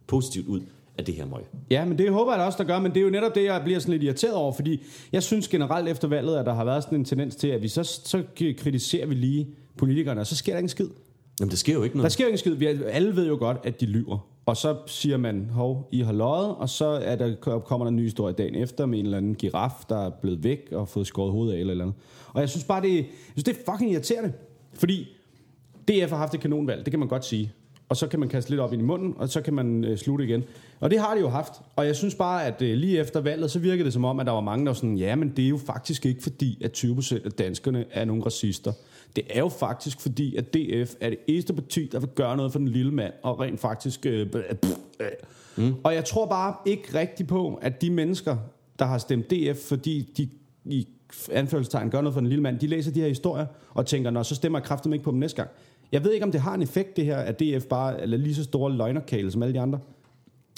[0.07, 0.61] positivt ud
[0.97, 1.41] af det her møg.
[1.71, 3.43] Ja, men det håber jeg da også, der gør, men det er jo netop det,
[3.43, 6.65] jeg bliver sådan lidt irriteret over, fordi jeg synes generelt efter valget, at der har
[6.65, 8.23] været sådan en tendens til, at vi så, så
[8.57, 10.87] kritiserer vi lige politikerne, og så sker der ikke en skid.
[11.39, 12.11] Jamen, der sker jo ikke Der noget.
[12.11, 12.53] sker jo ikke en skid.
[12.53, 14.27] Vi alle ved jo godt, at de lyver.
[14.45, 17.95] Og så siger man, hov, I har løjet, og så er der, kommer der en
[17.95, 21.07] ny historie dagen efter med en eller anden giraf, der er blevet væk og fået
[21.07, 21.97] skåret hovedet af eller eller andet.
[22.33, 24.33] Og jeg synes bare, det, jeg synes, det er fucking irriterende.
[24.73, 25.07] Fordi
[25.87, 27.53] DF har haft et kanonvalg, det kan man godt sige.
[27.89, 29.97] Og så kan man kaste lidt op ind i munden, og så kan man øh,
[29.97, 30.43] slutte igen.
[30.79, 31.53] Og det har de jo haft.
[31.75, 34.25] Og jeg synes bare, at øh, lige efter valget, så virkede det som om, at
[34.25, 36.83] der var mange, der var sådan, ja, men det er jo faktisk ikke fordi, at
[36.83, 38.71] 20% af danskerne er nogle racister.
[39.15, 42.51] Det er jo faktisk fordi, at DF er det eneste parti, der vil gøre noget
[42.51, 44.05] for den lille mand, og rent faktisk...
[44.05, 45.07] Øh, øh,
[45.55, 45.73] mm.
[45.83, 48.37] Og jeg tror bare ikke rigtigt på, at de mennesker,
[48.79, 50.29] der har stemt DF, fordi de
[50.65, 50.87] i
[51.31, 54.23] anførselstegn gør noget for den lille mand, de læser de her historier og tænker, nå,
[54.23, 55.49] så stemmer jeg kraftigt ikke på dem næste gang.
[55.91, 58.35] Jeg ved ikke, om det har en effekt, det her, at DF bare er lige
[58.35, 59.79] så store løgnerkale som alle de andre.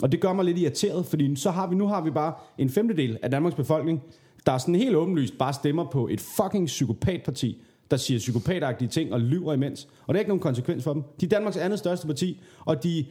[0.02, 2.70] Og det gør mig lidt irriteret, fordi så har vi, nu har vi bare en
[2.70, 4.04] femtedel af Danmarks befolkning,
[4.46, 9.14] der er sådan helt åbenlyst bare stemmer på et fucking psykopatparti, der siger psykopatagtige ting
[9.14, 9.88] og lyver imens.
[10.08, 11.04] Og det er ikke nogen konsekvens for dem.
[11.22, 13.06] De er Danmarks andet største parti, og de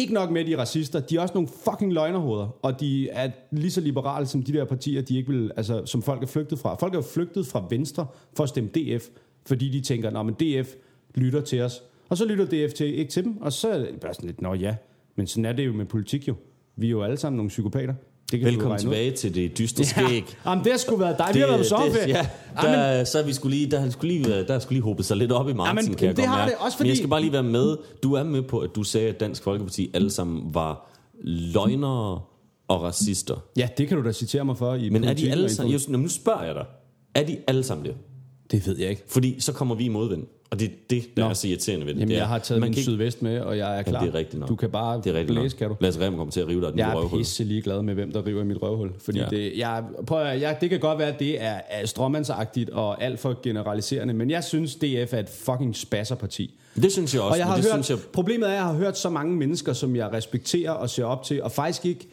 [0.00, 3.08] ikke nok med, at de er racister, de er også nogle fucking løgnerhoveder, og de
[3.08, 6.26] er lige så liberale som de der partier, de ikke vil, altså, som folk er
[6.26, 6.74] flygtet fra.
[6.74, 8.06] Folk er jo flygtet fra Venstre
[8.36, 9.08] for at stemme DF,
[9.46, 10.74] fordi de tænker, at men DF
[11.14, 11.82] lytter til os.
[12.08, 14.42] Og så lytter DF til, ikke til dem, og så er det bare sådan lidt,
[14.42, 14.76] nå ja,
[15.16, 16.34] men sådan er det jo med politik jo.
[16.76, 17.94] Vi er jo alle sammen nogle psykopater.
[18.32, 18.94] Det kan Velkommen regne ud.
[18.94, 20.04] tilbage til det dystre skæg.
[20.44, 21.30] Ja, jamen, det har sgu været dig.
[21.34, 22.08] Vi har været på sommerferie.
[22.08, 22.28] ja,
[22.62, 25.16] Jamen, der, så er vi skulle lige, der, skulle lige, der skulle lige hobet sig
[25.16, 26.50] lidt op i Martin, Jamen, kan jeg det har mærke.
[26.50, 27.76] det også, Men jeg fordi- skal bare lige være med.
[28.02, 30.90] Du er med på, at du sagde, at Dansk Folkeparti alle sammen var
[31.24, 32.20] løgnere
[32.68, 33.36] og racister.
[33.56, 35.72] Ja, det kan du da citere mig for i Men er de alle sammen...
[35.72, 36.64] Just, nu spørger jeg dig.
[37.14, 37.94] Er de alle sammen det?
[38.50, 39.02] Det ved jeg ikke.
[39.08, 40.26] Fordi så kommer vi i modvind.
[40.50, 41.28] Og det er det, der Nå.
[41.30, 42.00] er så irriterende ved det.
[42.00, 44.00] Jamen, det er, jeg har taget man min ikke- sydvest med, og jeg er klar.
[44.00, 44.48] Ja, det er rigtigt nok.
[44.48, 45.58] Du kan bare det er rigtigt blæse, nok.
[45.58, 45.76] kan du?
[45.80, 47.18] Lasse Rem kommer til at rive dig den Jeg er røvhul.
[47.20, 48.90] pisse ligeglad med, hvem der river i mit røvhul.
[48.98, 49.26] Fordi Ja.
[49.30, 53.02] det, jeg, prøv at, jeg, det kan godt være, at det er, er stråmandsagtigt og
[53.02, 56.54] alt for generaliserende, men jeg synes, DF er et fucking spasserparti.
[56.82, 57.32] Det synes jeg også.
[57.32, 59.36] Og jeg har det hørt, synes jeg, problemet er, at jeg har hørt så mange
[59.36, 62.08] mennesker, som jeg respekterer og ser op til, og faktisk ikke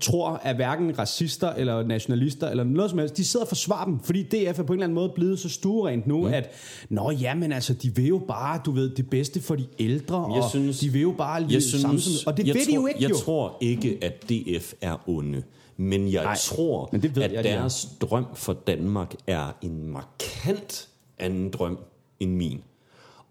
[0.00, 4.00] tror, at hverken racister eller nationalister eller noget som helst, de sidder og forsvarer dem,
[4.00, 6.34] fordi DF er på en eller anden måde blevet så stuerent nu, mm.
[6.34, 6.50] at
[6.88, 10.32] nå ja, men altså, de vil jo bare, du ved, det bedste for de ældre,
[10.34, 13.02] Jeg og synes- de vil jo bare synes, samfundet, og det tror, de jo ikke
[13.02, 13.16] Jeg jo.
[13.16, 15.42] tror ikke, at DF er onde.
[15.76, 17.60] Men jeg Nej, tror, men det ved at jeg, de er.
[17.60, 21.78] deres drøm for Danmark er en markant anden drøm
[22.20, 22.60] end min.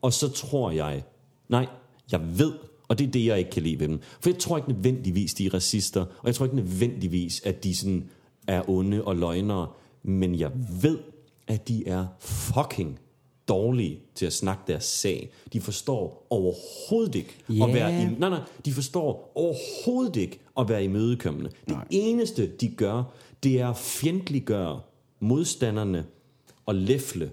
[0.01, 1.03] Og så tror jeg,
[1.49, 1.67] nej,
[2.11, 2.51] jeg ved,
[2.91, 3.99] og det er det, jeg ikke kan lide ved dem.
[4.21, 7.75] For jeg tror ikke nødvendigvis, de er racister, og jeg tror ikke nødvendigvis, at de
[7.75, 8.09] sådan
[8.47, 9.67] er onde og løgnere,
[10.03, 10.51] men jeg
[10.81, 10.99] ved,
[11.47, 12.99] at de er fucking
[13.47, 15.29] dårlige til at snakke deres sag.
[15.53, 17.71] De forstår overhovedet ikke at Ja.
[17.73, 21.49] være i, nej, nej, de forstår overhovedet ikke at være imødekommende.
[21.67, 23.03] Det eneste, de gør,
[23.43, 24.79] det er at fjendtliggøre
[25.19, 26.05] modstanderne
[26.65, 27.31] og læfle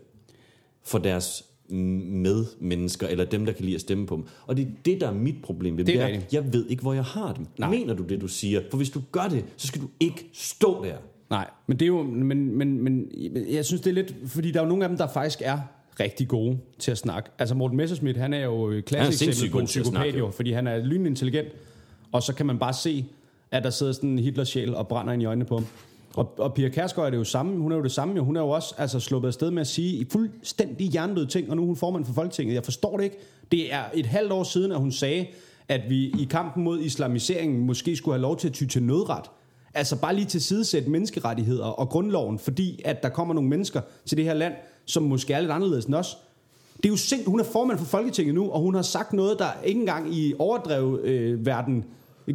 [0.82, 1.44] for deres
[1.74, 4.24] medmennesker, eller dem, der kan lide at stemme på dem.
[4.46, 5.76] Og det er det, der er mit problem.
[5.76, 5.86] dem.
[5.86, 7.46] Det er er, jeg ved ikke, hvor jeg har dem.
[7.58, 7.70] Nej.
[7.70, 8.60] Mener du det, du siger?
[8.70, 10.96] For hvis du gør det, så skal du ikke stå der.
[11.30, 13.10] Nej, men det er jo, men, men, men
[13.50, 15.58] jeg synes, det er lidt, fordi der er jo nogle af dem, der faktisk er
[16.00, 17.30] rigtig gode til at snakke.
[17.38, 20.30] Altså Morten Messerschmidt, han er jo et klassisk sindssygt eksempel på en psykopat, jo.
[20.30, 21.48] fordi han er lynintelligent,
[22.12, 23.06] og så kan man bare se,
[23.50, 25.66] at der sidder sådan en Hitler-sjæl og brænder ind i øjnene på ham.
[26.18, 28.24] Og, og Pia Kærsgaard er det jo samme, hun er jo det samme, jo.
[28.24, 31.56] hun er jo også altså, sluppet afsted med at sige i fuldstændig hjernedøde ting, og
[31.56, 32.54] nu er hun formand for Folketinget.
[32.54, 33.16] Jeg forstår det ikke.
[33.52, 35.26] Det er et halvt år siden, at hun sagde,
[35.68, 39.24] at vi i kampen mod islamiseringen måske skulle have lov til at ty til nødret.
[39.74, 44.16] Altså bare lige til sidesætte menneskerettigheder og grundloven, fordi at der kommer nogle mennesker til
[44.16, 44.54] det her land,
[44.84, 46.18] som måske er lidt anderledes end os.
[46.76, 49.38] Det er jo sind, hun er formand for Folketinget nu, og hun har sagt noget,
[49.38, 51.84] der ikke engang i overdrevet øh, verden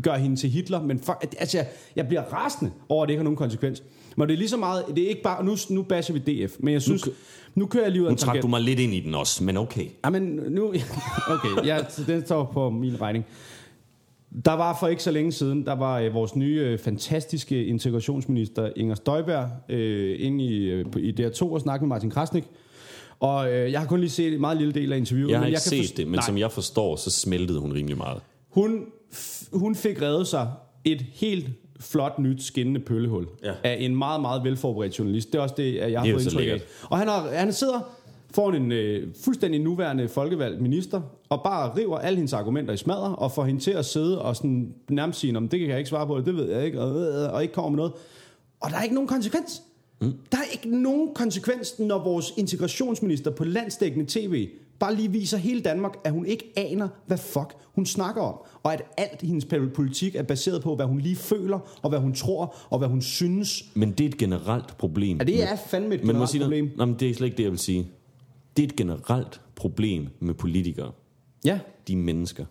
[0.02, 3.20] gør hende til Hitler, men for, altså, jeg, jeg bliver rasende over, at det ikke
[3.20, 3.84] har nogen konsekvens.
[4.18, 6.56] Men det er lige så meget, det er ikke bare, nu, nu basher vi DF,
[6.60, 7.12] men jeg synes, nu,
[7.56, 9.44] nu kører jeg lige ud af Nu trak du mig lidt ind i den også,
[9.44, 9.86] men okay.
[10.06, 10.68] Jamen, nu...
[11.30, 11.78] Okay, ja,
[12.08, 13.26] den står på min regning.
[14.46, 18.70] Der var for ikke så længe siden, der var øh, vores nye øh, fantastiske integrationsminister
[18.76, 22.44] Inger Støjberg øh, inde i, øh, i DR2 og snakke med Martin Krasnik.
[23.20, 25.32] Og øh, jeg har kun lige set en meget lille del af interviewet.
[25.32, 26.26] Jeg har men ikke kan set det, men Nej.
[26.26, 28.22] som jeg forstår, så smeltede hun rimelig meget.
[28.50, 28.86] Hun,
[29.54, 30.52] hun fik reddet sig
[30.86, 31.46] et helt
[31.80, 33.52] flot nyt skinnende pøllehul Ja.
[33.64, 35.32] af en meget, meget velforberedt journalist.
[35.32, 36.62] Det er også det, jeg har Det fået indtryk af.
[36.90, 37.80] Og han, har, han sidder
[38.36, 43.16] foran en øh, fuldstændig nuværende folkevalgt minister, og bare river alle hendes argumenter i smadre,
[43.16, 45.78] og får hende til at sidde og sådan nærmest sige, "Nå, men det kan jeg
[45.78, 47.92] ikke svare på, det ved jeg ikke, og, øh, og ikke kommer med noget.
[48.60, 49.62] Og der er ikke nogen konsekvens.
[50.02, 50.14] Mm.
[50.32, 55.62] Der er ikke nogen konsekvens, når vores integrationsminister på landsdækkende tv bare lige viser hele
[55.62, 58.36] Danmark, at hun ikke aner, hvad fuck hun snakker om.
[58.64, 62.14] Og at alt hendes politik er baseret på, hvad hun lige føler, og hvad hun
[62.14, 63.66] tror, og hvad hun synes.
[63.74, 65.18] Men det er et generelt problem.
[65.18, 66.66] Ja, det er fandme et Men må sige problem.
[66.66, 66.78] Noget?
[66.78, 67.88] Nå, men det er slet ikke det, jeg vil sige.
[68.58, 70.92] Det er et generelt problem med politikere.
[71.46, 71.60] Ja.
[71.88, 72.46] De er mennesker.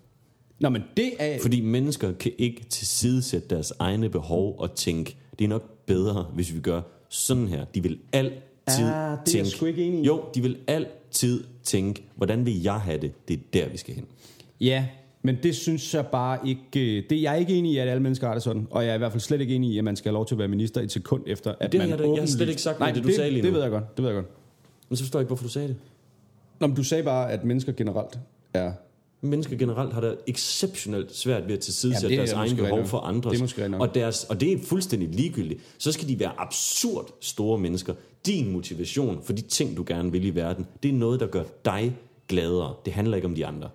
[0.60, 1.38] Nå, men det er...
[1.42, 6.54] Fordi mennesker kan ikke tilsidesætte deres egne behov og tænke, det er nok bedre, hvis
[6.54, 7.64] vi gør sådan her.
[7.64, 9.48] De vil altid Ah, det er jeg tænke...
[9.48, 10.06] sgu ikke enig i.
[10.06, 11.01] Jo, de vil altid
[11.64, 13.28] tænke, hvordan vil jeg have det?
[13.28, 14.04] Det er der, vi skal hen.
[14.60, 14.86] Ja,
[15.22, 16.96] men det synes jeg bare ikke...
[16.98, 18.66] øh, Det, jeg er ikke enig i, at alle mennesker har det sådan.
[18.70, 20.26] Og jeg er i hvert fald slet ikke enig i, at man skal have lov
[20.26, 22.36] til at være minister et sekund efter, at Det man jeg da- jeg har åbenlyst-
[22.36, 23.54] slet ikke sagt Nej, det, du det, sagde lige det nu.
[23.54, 23.96] ved jeg godt.
[23.96, 24.26] Det ved jeg godt.
[24.88, 25.76] Men så forstår jeg ikke, hvorfor du sagde det.
[26.60, 28.18] Nå, men du sagde bare, at mennesker generelt
[28.54, 28.72] er...
[29.24, 32.98] Mennesker generelt har det exceptionelt svært ved at tilsidesætte det er deres egen behov for
[32.98, 33.52] andres.
[33.52, 35.60] Det er og, deres, og det er fuldstændig ligegyldigt.
[35.78, 37.94] Så skal de være absurd store mennesker.
[38.26, 41.42] Din motivation for de ting, du gerne vil i verden, det er noget, der gør
[41.64, 41.96] dig
[42.28, 42.74] gladere.
[42.84, 43.68] Det handler ikke om de andre.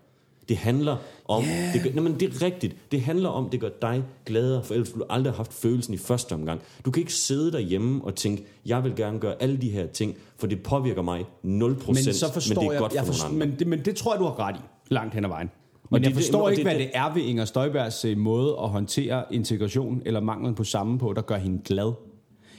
[0.49, 1.43] Det handler om...
[1.43, 1.73] Yeah.
[1.73, 2.75] Det, gør, nej, men det er rigtigt.
[2.91, 5.97] Det handler om, det gør dig gladere, for ellers du aldrig have haft følelsen i
[5.97, 6.62] første omgang.
[6.86, 10.15] Du kan ikke sidde derhjemme og tænke, jeg vil gerne gøre alle de her ting,
[10.37, 13.12] for det påvirker mig 0%, Men så forstår men det er jeg, godt jeg for
[13.13, 13.45] forstår, andre.
[13.45, 15.50] men, det, men det tror jeg, du har ret i, langt hen ad vejen.
[15.89, 17.45] Men Og jeg det- det- forstår og ikke, det- hvad det- det er ved Inger
[17.45, 21.93] Støjbergs øh, måde at håndtere integration eller manglen på samme på, der gør hende glad.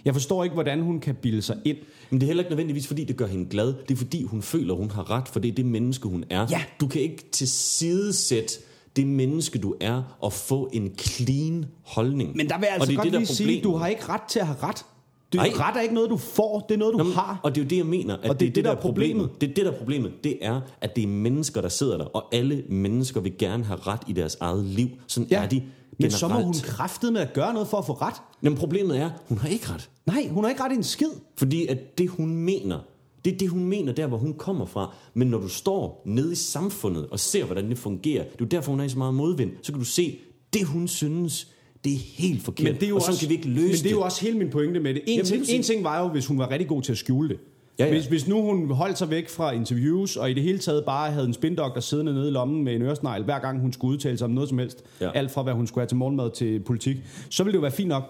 [0.04, 1.76] Jeg forstår ikke, hvordan hun kan bilde sig ind.
[2.10, 3.74] Men det er heller ikke nødvendigvis, fordi det gør hende glad.
[3.88, 6.46] Det er fordi, hun føler, hun har ret, for det er det menneske, hun er.
[6.50, 6.62] Ja.
[6.80, 8.54] Du kan ikke tilsidesætte
[8.96, 12.36] det menneske, du er, og få en clean holdning.
[12.36, 14.08] Men der vil jeg Og altså det godt det, der lige sige, du har ikke
[14.08, 14.84] ret til at have ret.
[15.32, 15.50] Det, Nej.
[15.54, 16.66] ret er ikke noget, du får.
[16.68, 17.40] Det er noget, du Jamen, har.
[17.42, 18.16] Og det er jo det, jeg mener.
[18.16, 19.30] At Og det er det, der er problemet.
[19.40, 20.12] Det er det, der er problemet.
[20.24, 22.04] Det er, at det er mennesker, der sidder der.
[22.04, 24.88] Og alle mennesker vil gerne have ret i deres eget liv.
[25.06, 25.42] Sådan Ja.
[25.42, 25.62] er de
[25.98, 28.14] Men så må hun kræftet med at gøre noget for at få ret.
[28.42, 29.90] Jamen problemet er, hun har ikke ret.
[30.06, 31.10] Nej, hun har ikke ret i en skid.
[31.36, 32.78] Fordi at det, hun mener,
[33.24, 34.94] det er det, hun mener, der hvor hun kommer fra.
[35.14, 38.46] Men når du står nede i samfundet og ser, hvordan det fungerer, det er jo
[38.46, 40.18] derfor, hun er i så meget modvind, så kan du se,
[40.52, 41.48] det hun synes,
[41.84, 42.64] det er helt forkert.
[42.64, 44.00] Men det er jo og sådan også, kan vi ikke løse men det er jo
[44.00, 45.02] også hele min pointe med det.
[45.06, 47.28] En, Jamen, ting, en ting var jo, hvis hun var rigtig god til at skjule
[47.28, 47.38] det.
[47.78, 47.90] Ja, ja.
[47.90, 51.10] Hvis, hvis nu hun holdt sig væk fra interviews, og i det hele taget bare
[51.10, 54.18] havde en spindoktor siddende nede i lommen med en øresnegl, hver gang hun skulle udtale
[54.18, 55.10] sig om noget som helst, Ja.
[55.14, 56.96] alt fra hvad hun skulle have til morgenmad til politik,
[57.30, 58.02] så ville det jo være fint nok.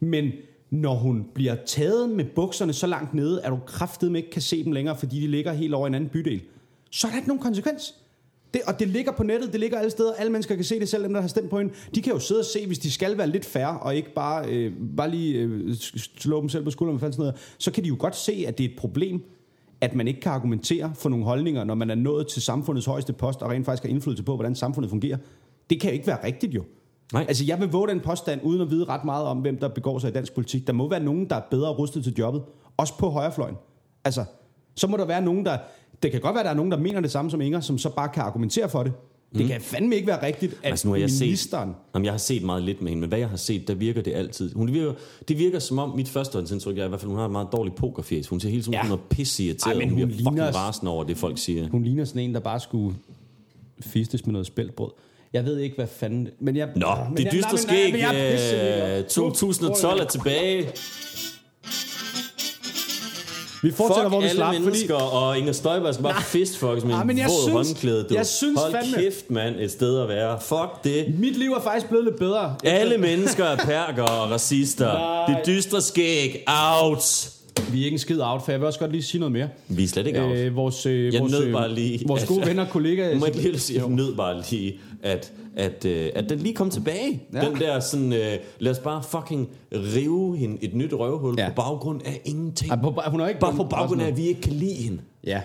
[0.00, 0.32] Men
[0.70, 4.64] når hun bliver taget med bukserne så langt nede, at du kraftedeme ikke kan se
[4.64, 6.40] dem længere, fordi de ligger helt over i en anden bydel,
[6.90, 7.94] så er der ikke nogen konsekvens.
[8.54, 10.12] Det, og det ligger på nettet, det ligger alle steder.
[10.12, 11.72] Alle mennesker kan se det selv, dem der har stemt på hende.
[11.94, 14.48] De kan jo sidde og se, hvis de skal være lidt færre, og ikke bare,
[14.48, 15.74] øh, bare lige øh,
[16.16, 18.64] slå dem selv på skulderen, sådan noget, så kan de jo godt se, at det
[18.64, 19.22] er et problem,
[19.80, 23.12] at man ikke kan argumentere for nogle holdninger, når man er nået til samfundets højeste
[23.12, 25.16] post, og rent faktisk har indflydelse på, hvordan samfundet fungerer.
[25.70, 26.64] Det kan jo ikke være rigtigt jo.
[27.12, 27.24] Nej.
[27.28, 29.98] Altså jeg vil våge den påstand, uden at vide ret meget om, hvem der begår
[29.98, 30.66] sig i dansk politik.
[30.66, 32.42] Der må være nogen, der er bedre rustet til jobbet.
[32.76, 33.56] Også på højrefløjen.
[34.04, 34.24] Altså,
[34.76, 35.58] så må der være nogen, der...
[36.02, 37.90] Det kan godt være, der er nogen, der mener det samme som Inger, som så
[37.90, 38.92] bare kan argumentere for det.
[39.38, 41.74] Det kan fandme ikke være rigtigt, at Altså nu har jeg set, ministeren...
[41.94, 44.02] jamen, jeg har set meget lidt med hende, men hvad jeg har set, der virker
[44.02, 44.54] det altid.
[44.54, 44.92] Hun virker,
[45.28, 47.76] det virker som om, mit førstehåndsindtryk er i hvert fald, hun har et meget dårligt
[47.76, 48.28] pokerfjes.
[48.28, 48.92] Hun ser hele tiden, Ja.
[48.92, 51.68] er pisse irriteret, Ej, men hun hun bliver fucking ligner- rasende over det, folk siger.
[51.68, 52.96] Hun ligner sådan en, der bare skulle
[53.80, 54.90] fistes med noget spæltbrød.
[55.32, 56.28] Jeg ved ikke, hvad fanden...
[56.40, 58.98] Men jeg, Nå, men det jeg- dystre skæg, men jeg er pisseligeglad.
[58.98, 60.66] øh, 2012 er tilbage.
[63.62, 64.64] Vi fortsætter, Fuck hvor vi alle slap, fordi...
[64.64, 68.02] mennesker, og Inger Støjberg skal bare fistfuckes med en men jeg våd synes- håndklæde.
[68.08, 68.14] Du.
[68.14, 70.38] jeg synes Hold fandme- kæft, mand, et sted at være.
[70.40, 71.14] Fuck det.
[71.18, 72.54] Mit liv er faktisk blevet lidt bedre.
[72.64, 74.92] Alle mennesker er perker og racister.
[74.92, 75.26] Nej.
[75.26, 77.28] Det dystre skæg, out.
[77.72, 79.48] Vi er ikke en skid out, for jeg vil også godt lige sige noget mere.
[79.68, 80.36] Vi er slet ikke out.
[80.36, 82.00] Øh, vores, øh, Jeg vores, nød øh, bare lige...
[82.06, 83.18] Vores gode venner og kollegaer...
[83.18, 86.70] Må jeg lige sige, jeg nød bare lige, at, at, øh, at den lige kom
[86.70, 87.22] tilbage.
[87.32, 87.38] Ja.
[87.44, 87.48] Ja.
[87.50, 91.42] Den der sådan, øh, lad os bare fucking rive hende et nyt røvhul Ja.
[91.42, 91.48] ja.
[91.48, 92.70] på baggrund af ingenting.
[92.72, 94.98] Ej, på, hun er ikke bare på baggrund af, at vi ikke kan lide hende.
[95.24, 95.42] Ja.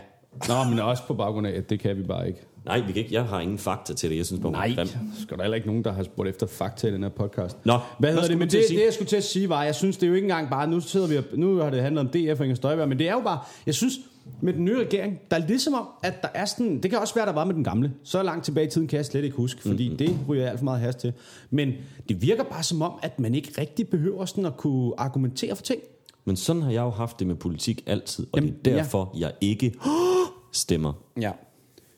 [0.47, 2.39] Nå, men også på baggrund af, at det kan vi bare ikke.
[2.66, 3.14] Nej, vi kan ikke.
[3.16, 4.18] Jeg har ingen fakta til det.
[4.18, 4.88] Jeg synes bare, er Nej, grim.
[5.20, 7.58] skal der heller ikke nogen, der har spurgt efter fakta i den her podcast.
[7.66, 8.38] Nå, hvad hedder det?
[8.38, 10.26] Men det, det, jeg skulle til at sige, var, jeg synes, det er jo ikke
[10.26, 12.89] engang bare, nu sidder vi, og, nu har det handlet om DF og Inger Støjberg,
[12.89, 13.93] men det er jo bare, jeg synes,
[14.41, 17.15] med den nye regering, der er ligesom om, at der er sådan, det kan også
[17.15, 17.93] være, der var med den gamle.
[18.03, 19.97] Så langt tilbage i tiden kan jeg slet ikke huske, fordi Mhm.
[20.01, 20.17] mm-hmm.
[20.17, 21.13] det ryger jeg alt for meget hast til.
[21.49, 21.71] Men
[22.09, 25.63] det virker bare som om, at man ikke rigtig behøver sådan at kunne argumentere for
[25.63, 25.82] ting.
[26.25, 29.15] Men sådan har jeg jo haft det med politik altid, og Jamen, det er derfor,
[29.19, 29.73] jeg ikke
[30.51, 30.93] stemmer.
[31.21, 31.32] Ja.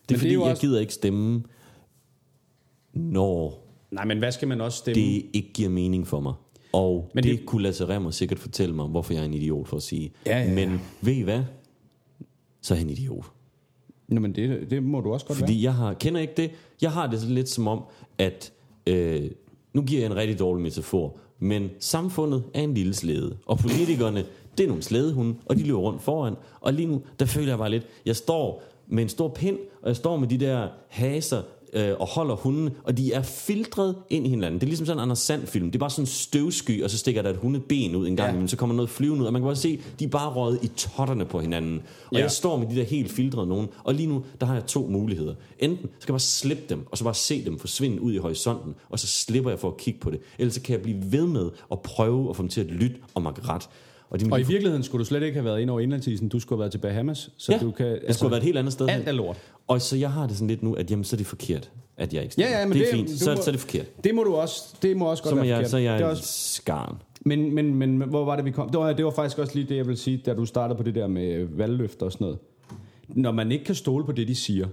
[0.10, 1.44] Det er fordi, jeg gider ikke stemme,
[2.94, 5.02] når Nej, men hvad skal man også stemme?
[5.02, 6.34] det ikke giver mening for mig.
[6.74, 9.34] Og Men Men det, det- kunne Lasse Remmer sikkert fortælle mig, hvorfor jeg er en
[9.34, 10.12] idiot for at sige.
[10.26, 10.54] Ja, ja, ja.
[10.54, 11.42] Men ved I hvad?
[12.62, 13.26] Så er en idiot.
[14.08, 15.48] Nå, men det, det må du også godt være.
[15.48, 16.52] Fordi jeg har, kender ikke det?
[16.82, 17.84] Jeg har det lidt som om,
[18.18, 18.54] at
[18.88, 19.32] øh,
[19.74, 24.26] nu giver jeg en rigtig dårlig metafor, men samfundet er en lille slæde, og politikerne,
[24.58, 26.36] det er nogle slædehunde, og de løber rundt foran.
[26.62, 29.88] Og lige nu, der føler jeg bare lidt, jeg står med en stor pind, og
[29.88, 31.42] jeg står med de der haser,
[31.74, 34.60] øh, og holder hunden, og de er filtret ind i hinanden.
[34.60, 35.66] Det er ligesom sådan en Anders Sand-film.
[35.66, 38.36] Det er bare sådan en støvsky, og så stikker der et hundeben ud en gang,
[38.36, 38.42] Ja.
[38.42, 38.48] ja.
[38.48, 40.68] så kommer noget flyvende ud, og man kan bare se, de er bare røget i
[40.68, 41.82] totterne på hinanden.
[42.08, 42.20] Og Ja.
[42.22, 44.88] jeg står med de der helt filtrede nogen, og lige nu, der har jeg to
[44.88, 45.34] muligheder.
[45.60, 48.76] Enten skal jeg bare slippe dem, og så bare se dem forsvinde ud i horisonten,
[48.90, 50.20] og så slipper jeg for at kigge på det.
[50.40, 52.96] Ellers så kan jeg blive ved med at prøve at få dem til at lytte
[53.14, 53.70] og mig ret.
[54.10, 56.30] Og, Og i virkeligheden skulle du slet ikke have været ind over indlandsisen.
[56.30, 57.30] Du skulle have været til Bahamas.
[57.38, 58.88] Så ja, du kan, jeg skulle have været et helt andet sted.
[58.90, 59.38] Alt er lort.
[59.70, 62.14] Og så jeg har det sådan lidt nu, at jamen, så er det forkert, at
[62.14, 62.60] jeg ikke Ja, stemmer.
[62.60, 64.04] ja, men det er det- fint, du så, må- så er det forkert.
[64.04, 65.72] Det må du også, det må også godt Så, må være jeg, forkert.
[65.72, 66.98] så er jeg det er også, skarn.
[67.26, 68.70] men, men, men hvor var det, vi kom?
[68.70, 70.84] Det var, det var faktisk også lige det, jeg vil sige, da du startede på
[70.84, 72.40] det der med valgløfter og sådan noget.
[73.08, 74.68] Når man ikke kan stole på det, de siger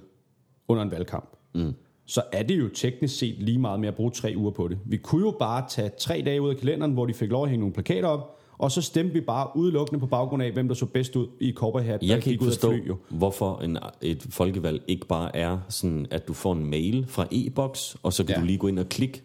[0.68, 1.72] under en valgkamp, mm.
[2.06, 4.78] så er det jo teknisk set lige meget med at bruge tre uger på det.
[4.86, 7.48] Vi kunne jo bare tage tre dage ud af kalenderen, hvor de fik lov at
[7.50, 10.74] hænge nogle plakater op, og så stemte vi bare udelukkende på baggrund af, hvem der
[10.74, 11.52] så bedst ud i
[12.00, 12.96] der Jeg kan ikke forstå, fly, jo.
[13.10, 17.96] hvorfor en, et folkevalg ikke bare er sådan, at du får en mail fra e-boks,
[18.02, 18.40] og så kan Ja.
[18.40, 19.22] du lige gå ind og klikke.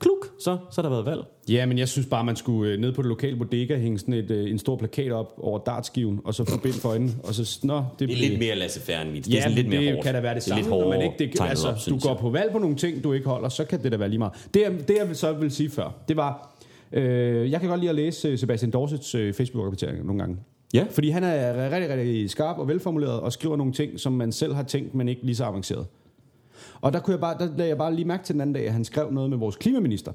[0.00, 1.20] Kluk, så, så har der været valg.
[1.48, 4.14] Ja, men jeg synes bare, man skulle øh, ned på det lokale bodega hænge sådan
[4.14, 7.58] et, øh, en stor plakat op over dartskiven, og så forbinde for øjnene, og så...
[7.62, 9.24] Nå, det, Det er blev- lidt mere laissez-faire end mit.
[9.24, 10.04] Det Ja, er sådan lidt mere det hårdt.
[10.04, 11.14] kan da være det er samme, lidt når man ikke...
[11.18, 13.82] Det, altså, op, du går på valg på nogle ting, du ikke holder, så kan
[13.82, 14.32] det da være lige meget.
[14.54, 16.56] Det, jeg- det jeg så vil sige før, det var...
[16.92, 20.36] Øh, jeg kan godt lide at læse øh, Sebastian Dorsets øh, Facebook-rapporteringer nogle gange.
[20.74, 20.86] Ja.
[20.90, 24.54] Fordi han er rigtig, rigtig skarp og velformuleret, og skriver nogle ting, som man selv
[24.54, 25.86] har tænkt, men ikke lige så avanceret.
[26.80, 28.66] Og der, kunne jeg bare, der lagde jeg bare lige mærke til den anden dag,
[28.66, 30.12] at han skrev noget med vores klimaminister.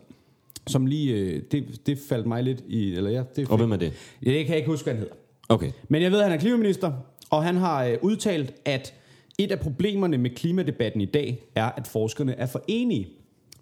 [0.67, 3.77] som lige, øh, det, det faldt mig lidt i, eller ja, det, Og hvem er
[3.77, 3.93] det?
[4.25, 5.15] Ja, det kan jeg ikke huske, hvad han hedder.
[5.49, 5.71] Okay.
[5.89, 6.91] Men jeg ved, at han er klimaminister,
[7.29, 8.93] og han har udtalt, at
[9.39, 13.07] et af problemerne med klimadebatten i dag er, at forskerne er for enige.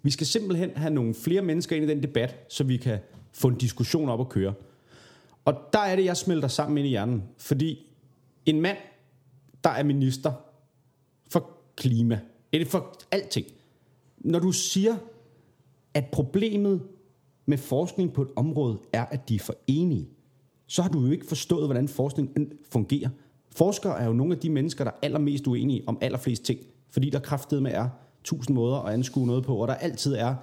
[0.04, 2.98] Vi skal simpelthen have nogle flere mennesker ind i den debat, så vi kan
[3.32, 4.54] få en diskussion op at køre.
[5.44, 7.22] Og der er det, jeg smelter sammen ind i hjernen.
[7.38, 7.86] Fordi
[8.46, 8.76] en mand,
[9.64, 10.32] der er minister
[11.30, 12.20] for klima,
[12.52, 13.46] eller for alting.
[14.18, 14.96] Når du siger,
[15.94, 16.82] at problemet
[17.46, 20.08] med forskning på et område er, at de er for enige,
[20.66, 23.08] så har du jo ikke forstået, hvordan forskning øh, fungerer.
[23.56, 27.10] Forskere er jo nogle af de mennesker, der er allermest uenige om allerflest ting, fordi
[27.10, 27.88] der kraftedeme er
[28.24, 30.34] tusind måder at anskue noget på, og der altid er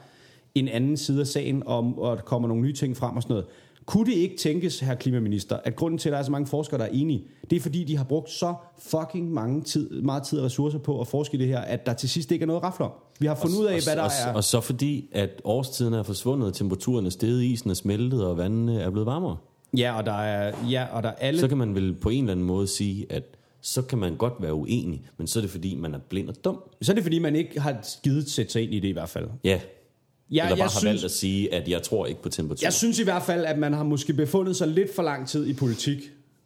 [0.55, 3.33] en anden side af sagen, om, og der kommer nogle nye ting frem og sådan
[3.33, 3.45] noget.
[3.85, 6.79] Kunne det ikke tænkes, her klimaminister, at grunden til, at der er så mange forskere,
[6.79, 10.39] der er enige, det er fordi, de har brugt så fucking mange tid, meget tid
[10.39, 12.59] og ressourcer på at forske i det her, at der til sidst ikke er noget
[12.59, 12.91] at rafle om.
[13.19, 14.33] Vi har fundet ud af, og, hvad der og, er...
[14.33, 18.37] Og så fordi, at årstiden er forsvundet, og temperaturen er steget, isen er smeltet, og
[18.37, 19.37] vandene er blevet varmere.
[19.77, 21.39] Ja, og der er, ja, og der er alle...
[21.39, 23.23] Så kan man vel på en eller anden måde sige, at
[23.61, 26.35] så kan man godt være uenig, men så er det fordi, man er blind og
[26.45, 26.57] dum.
[26.81, 29.09] Så er det fordi, man ikke har givet sætte sig ind i det i hvert
[29.09, 29.27] fald.
[29.43, 29.59] Ja,
[30.31, 32.65] Ja, eller bare jeg, har synes, valgt at sige, at jeg tror ikke på temperatur.
[32.65, 35.47] jeg synes i hvert fald, at man har måske befundet sig lidt for lang tid
[35.47, 35.97] i politik,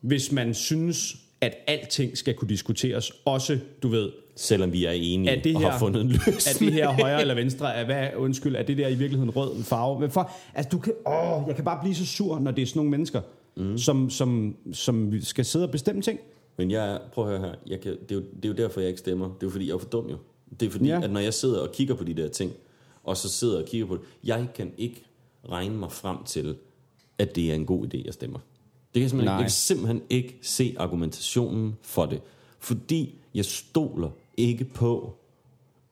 [0.01, 3.11] hvis man synes, at alting skal kunne diskuteres.
[3.25, 6.35] Også, du ved, Selvom vi er enige Er det og her- har fundet en løsning.
[6.47, 9.63] er det her højre eller venstre, er, hvad, undskyld, er det der i virkeligheden rød
[9.63, 9.99] farve?
[9.99, 12.65] Men for, altså, du kan, åh, jeg kan bare blive så sur, når det er
[12.65, 13.21] sådan nogle mennesker,
[13.57, 13.77] mm.
[13.77, 16.19] som, som, som skal sidde og bestemme ting.
[16.57, 18.79] Men jeg, prøv at høre her, jeg kan, det, er jo, det er jo derfor,
[18.81, 19.25] jeg ikke stemmer.
[19.25, 20.17] Det er jo fordi, jeg er for dum jo.
[20.59, 21.01] Det er fordi, Ja.
[21.03, 22.51] at når jeg sidder og kigger på de der ting,
[23.03, 25.03] og så sidder og kigger på det, jeg kan ikke
[25.49, 26.55] regne mig frem til,
[27.17, 28.39] at det er en god idé, jeg stemmer.
[28.39, 29.35] Det kan jeg, simpelthen, Nej.
[29.35, 32.21] jeg kan simpelthen ikke se argumentationen for det.
[32.59, 35.15] Fordi jeg stoler ikke på,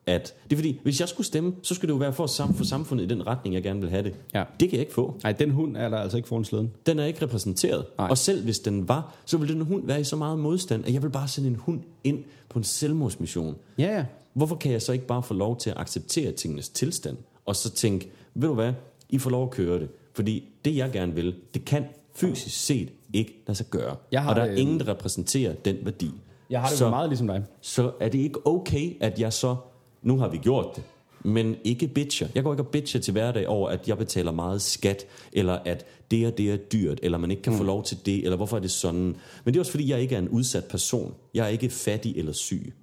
[0.06, 0.34] at...
[0.44, 2.54] Det er fordi, hvis jeg skulle stemme, så skulle det jo være for at sam-
[2.54, 4.14] få samfundet i den retning, jeg gerne vil have det.
[4.34, 4.44] Ja.
[4.60, 5.20] Det kan jeg ikke få.
[5.24, 6.72] Nej, den hund er der altså ikke foran slæden.
[6.86, 7.86] Den er ikke repræsenteret.
[7.98, 8.08] Nej.
[8.10, 10.94] Og selv hvis den var, så ville den hund være i så meget modstand, at
[10.94, 13.56] jeg vil bare sende en hund ind på en selvmordsmission.
[13.78, 14.06] Ja, ja.
[14.34, 17.18] Hvorfor kan jeg så ikke bare få lov til at acceptere tingenes tilstand?
[17.46, 18.74] Og så tænke, ved du hvad,
[19.10, 19.90] I får lov at køre det.
[20.14, 21.86] Fordi det jeg gerne vil, det kan
[22.16, 23.96] fysisk set ikke lade sig gøre.
[24.12, 26.12] Jeg har og der er ingen, der repræsenterer den værdi.
[26.50, 27.44] Jeg har det så, meget ligesom dig.
[27.62, 29.56] så er det ikke okay, at jeg så,
[30.04, 30.84] nu har vi gjort det,
[31.24, 32.28] men ikke bitcher.
[32.36, 35.86] Jeg går ikke og bitcher til hverdag over, at jeg betaler meget skat, eller at
[36.12, 37.58] det og det er dyrt, eller man ikke kan mm.
[37.58, 39.16] få lov til det, eller hvorfor er det sådan.
[39.44, 41.16] Men det er også fordi, jeg ikke er en udsat person.
[41.34, 42.74] Jeg er ikke fattig eller syg.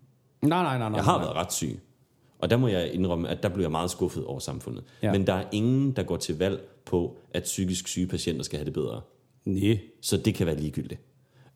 [0.42, 0.96] Nej, nej, nej, nej.
[0.96, 1.24] Jeg har nej.
[1.24, 1.80] været ret syg.
[2.38, 4.84] Og der må jeg indrømme, at der blev jeg meget skuffet over samfundet.
[5.02, 5.12] Ja.
[5.12, 8.64] Men der er ingen, der går til valg på, at psykisk syge patienter skal have
[8.64, 9.00] det bedre.
[9.44, 9.78] Nej.
[10.02, 11.00] Så det kan være ligegyldigt.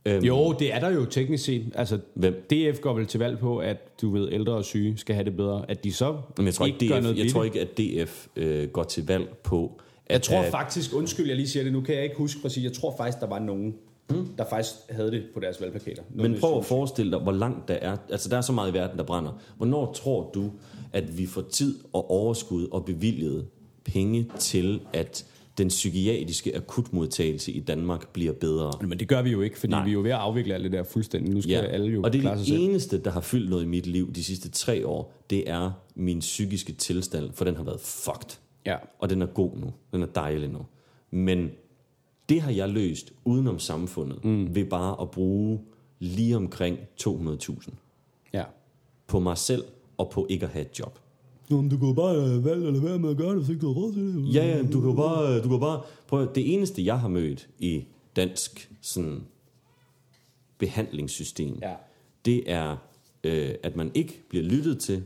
[0.06, 1.64] Øhm, Jo, det er der jo teknisk set.
[1.74, 2.46] Altså, Hvem?
[2.50, 5.36] DF går vel til valg på, at du ved, ældre og syge skal have det
[5.36, 5.64] bedre.
[5.68, 8.26] At de så Men jeg tror ikke, gør DF, noget jeg tror ikke at DF
[8.36, 9.80] øh, går til valg på...
[10.06, 12.42] At, Jeg tror at, faktisk, undskyld, jeg lige siger det, nu kan jeg ikke huske
[12.42, 13.74] præcis, jeg tror faktisk, der var nogen,
[14.10, 14.26] Hmm?
[14.38, 16.02] der faktisk havde det på deres valgplakater.
[16.14, 17.96] Men prøv at forestille dig, hvor langt der er.
[18.10, 19.40] Altså, der er så meget i verden, der brænder.
[19.56, 20.50] Hvornår tror du,
[20.92, 23.46] at vi får tid og overskud og bevilget
[23.84, 25.26] penge til, at
[25.58, 28.72] den psykiatriske akutmodtagelse i Danmark bliver bedre?
[28.80, 29.84] Men det gør vi jo ikke, fordi Nej.
[29.84, 31.34] vi er jo ved at afvikle alt det der fuldstændig.
[31.34, 31.60] Nu skal ja.
[31.60, 34.24] alle jo og det er det eneste, der har fyldt noget i mit liv de
[34.24, 38.38] sidste tre år, det er min psykiske tilstand, for den har været fucked.
[38.66, 38.76] Ja.
[38.98, 39.72] Og den er god nu.
[39.92, 40.66] Den er dejlig nu.
[41.10, 41.50] Men
[42.28, 44.54] det har jeg løst udenom samfundet, mm.
[44.54, 45.60] ved bare at bruge
[45.98, 47.70] lige omkring 200.000
[48.32, 48.44] ja.
[49.06, 49.64] på mig selv
[49.96, 50.98] og på ikke at have et job.
[51.50, 53.48] Nå, men du kan jo bare øh, valge eller være med at gøre det, hvis
[53.48, 54.34] ikke du har råd til det.
[54.34, 57.08] Ja, ja, du kan jo bare, du kan bare prøv, at- det eneste jeg har
[57.08, 57.84] mødt i
[58.16, 59.20] dansk sådan
[60.58, 61.74] behandlingssystem, Ja.
[62.24, 62.76] det er
[63.24, 65.02] øh, at man ikke bliver lyttet til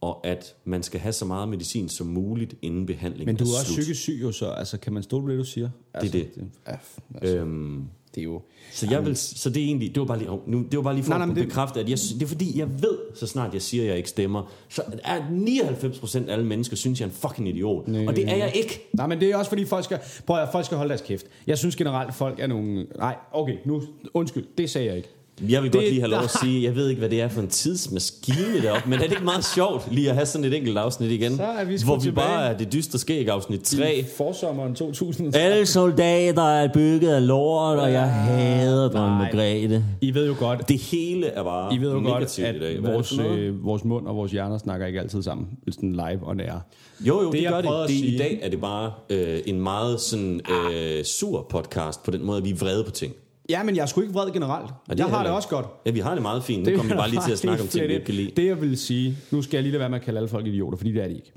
[0.00, 3.48] og at man skal have så meget medicin som muligt inden behandlingen Men du er
[3.48, 3.82] er også slut.
[3.82, 5.70] psykisk syg jo så, altså kan man stole på det, du siger?
[5.94, 6.30] Altså, det.
[6.66, 6.76] ja,
[7.14, 7.84] altså, Øhm,
[8.14, 8.40] det er jo...
[8.72, 10.94] så jeg vil, så det er egentlig, det var bare lige, nu, det var bare
[10.94, 13.26] lige for Nej, nej, at det, bekræfte, at jeg, det er fordi, jeg ved, så
[13.26, 17.06] snart jeg siger, at jeg ikke stemmer, så er 99% af alle mennesker, synes jeg
[17.06, 17.88] er en fucking idiot.
[17.88, 18.06] Nej.
[18.06, 18.88] Og det er jeg ikke.
[18.92, 21.26] Nej, men det er også fordi, folk skal, prøv at, folk skal holde deres kæft.
[21.46, 22.86] Jeg synes generelt, folk er nogle...
[22.96, 23.82] Nej, okay, nu,
[24.14, 25.08] undskyld, det sagde jeg ikke.
[25.48, 27.28] Jeg vil Det- godt lige have lov at sige, jeg ved ikke, hvad det er
[27.28, 30.54] for en tidsmaskine deroppe, men er det ikke meget sjovt lige at have sådan et
[30.54, 31.36] enkelt afsnit igen?
[31.36, 32.26] Så er vi hvor vi tilbage.
[32.26, 34.04] bare er det dystre skæg afsnit 3.
[34.16, 35.36] Forsommeren 2000.
[35.36, 39.18] Alle soldater er bygget af lort, og jeg hader dronning.
[39.18, 39.84] Margrethe.
[40.00, 42.58] I ved jo godt, Det hele er bare I ved jo godt, at i dag.
[42.58, 45.46] Hvad det vores, øh, vores mund og vores hjerner snakker ikke altid sammen.
[45.70, 46.66] Sådan live og nær.
[47.00, 47.68] Jo, jo, det, det, gør det.
[47.82, 50.40] at det I dag er det bare øh, en meget sådan
[50.74, 53.12] øh, sur podcast, på den måde, at vi er vrede på ting.
[53.50, 54.70] Ja, men jeg er sgu ikke vred generelt.
[54.88, 55.66] er jeg har det også godt.
[55.86, 56.66] Ja, vi har det meget fint.
[56.66, 58.30] Nu kommer vi bare lige til at snakke om ting, vi ikke kan lide.
[58.36, 60.46] Det jeg vil sige, nu skal jeg lige lade være med at kalde alle folk
[60.46, 61.32] idioter, fordi det er de ikke.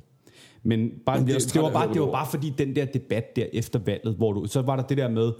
[0.64, 3.36] Men bare, bliver det, også det, var bare, det var bare fordi den der debat
[3.36, 5.32] der efter valget, hvor du, så var der det der med,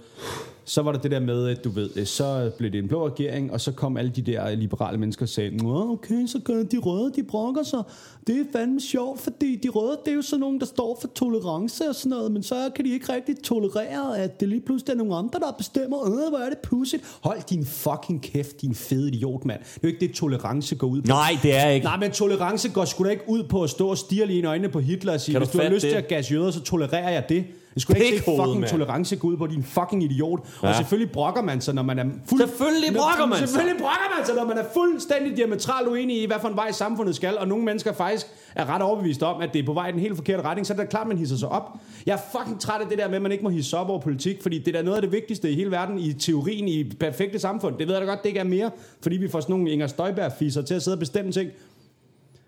[0.64, 3.52] så var der det der med, at du ved, så blev det en blå regering,
[3.52, 6.78] og så kom alle de der liberale mennesker og sagde, Nå, okay, så gør de
[6.78, 7.82] røde, de brokker sig.
[8.26, 11.08] Det er fandme sjovt, fordi de røde, det er jo sådan nogen, der står for
[11.08, 14.92] tolerance og sådan noget, men så kan de ikke rigtig tolerere, at det lige pludselig
[14.92, 17.04] er nogle andre, der bestemmer, øh, hvor er det pudsigt.
[17.22, 19.60] Hold din fucking kæft, din fede idiot, mand.
[19.60, 21.06] Det er jo ikke det, tolerance går ud på.
[21.08, 21.84] Nej, det er ikke.
[21.84, 24.44] Nej, men tolerance går sgu da ikke ud på at stå og stirre lige i
[24.44, 25.90] øjnene på Hitler og sige, hvis du har lyst det?
[25.90, 27.44] til at gas jøder, så tolererer jeg det.
[27.74, 28.70] Det skulle ikke fucking mand.
[28.70, 30.40] tolerance gå ud på, din fucking idiot.
[30.62, 30.68] Ja.
[30.68, 32.40] Og selvfølgelig brokker man sig, når man er fuld...
[32.40, 33.48] Selvfølgelig brokker man sig.
[33.48, 36.72] Selvfølgelig brokker man sig, når man er fuldstændig diametralt uenig i, hvad for en vej
[36.72, 37.38] samfundet skal.
[37.38, 40.00] Og nogle mennesker faktisk er ret overbevist om, at det er på vej i den
[40.00, 40.66] helt forkerte retning.
[40.66, 41.70] Så er det klart, man hisser sig op.
[42.06, 44.00] Jeg er fucking træt af det der med, at man ikke må hisse op over
[44.00, 44.42] politik.
[44.42, 47.38] Fordi det er da noget af det vigtigste i hele verden, i teorien, i perfekte
[47.38, 47.78] samfund.
[47.78, 48.70] Det ved jeg da godt, det ikke er mere.
[49.02, 51.50] Fordi vi får sådan nogle Inger Støjberg-fisser til at sidde og bestemme ting.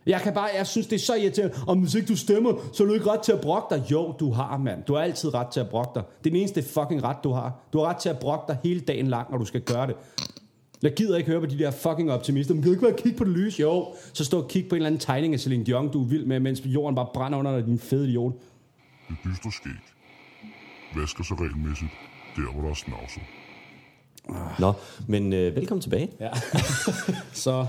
[0.06, 1.56] Jeg kan bare, jeg synes, det er så irriterende.
[1.66, 3.90] Om hvis ikke du stemmer, så har du ikke ret til at brokke dig.
[3.90, 4.84] Jo, du har, mand.
[4.84, 6.02] Du har altid ret til at brokke dig.
[6.18, 7.60] Det er den eneste fucking ret, du har.
[7.72, 9.96] Du har ret til at brokke dig hele dagen lang, når du skal gøre det.
[10.82, 12.54] Jeg gider ikke høre på de der fucking optimister.
[12.54, 13.60] Man kan ikke bare kigge på det lys.
[13.60, 16.06] Jo, så stå og kigge på en eller anden tegning af Celine Dion, du er
[16.06, 18.32] vild med, mens jorden bare brænder under dig, din fede idiot.
[19.08, 19.72] Det dystre skæg.
[20.96, 21.90] Vasker sig regelmæssigt,
[22.36, 23.22] der hvor der er snavset.
[24.58, 24.72] Nå,
[25.06, 26.10] men øh, velkommen tilbage.
[26.20, 26.30] Ja.
[27.32, 27.66] så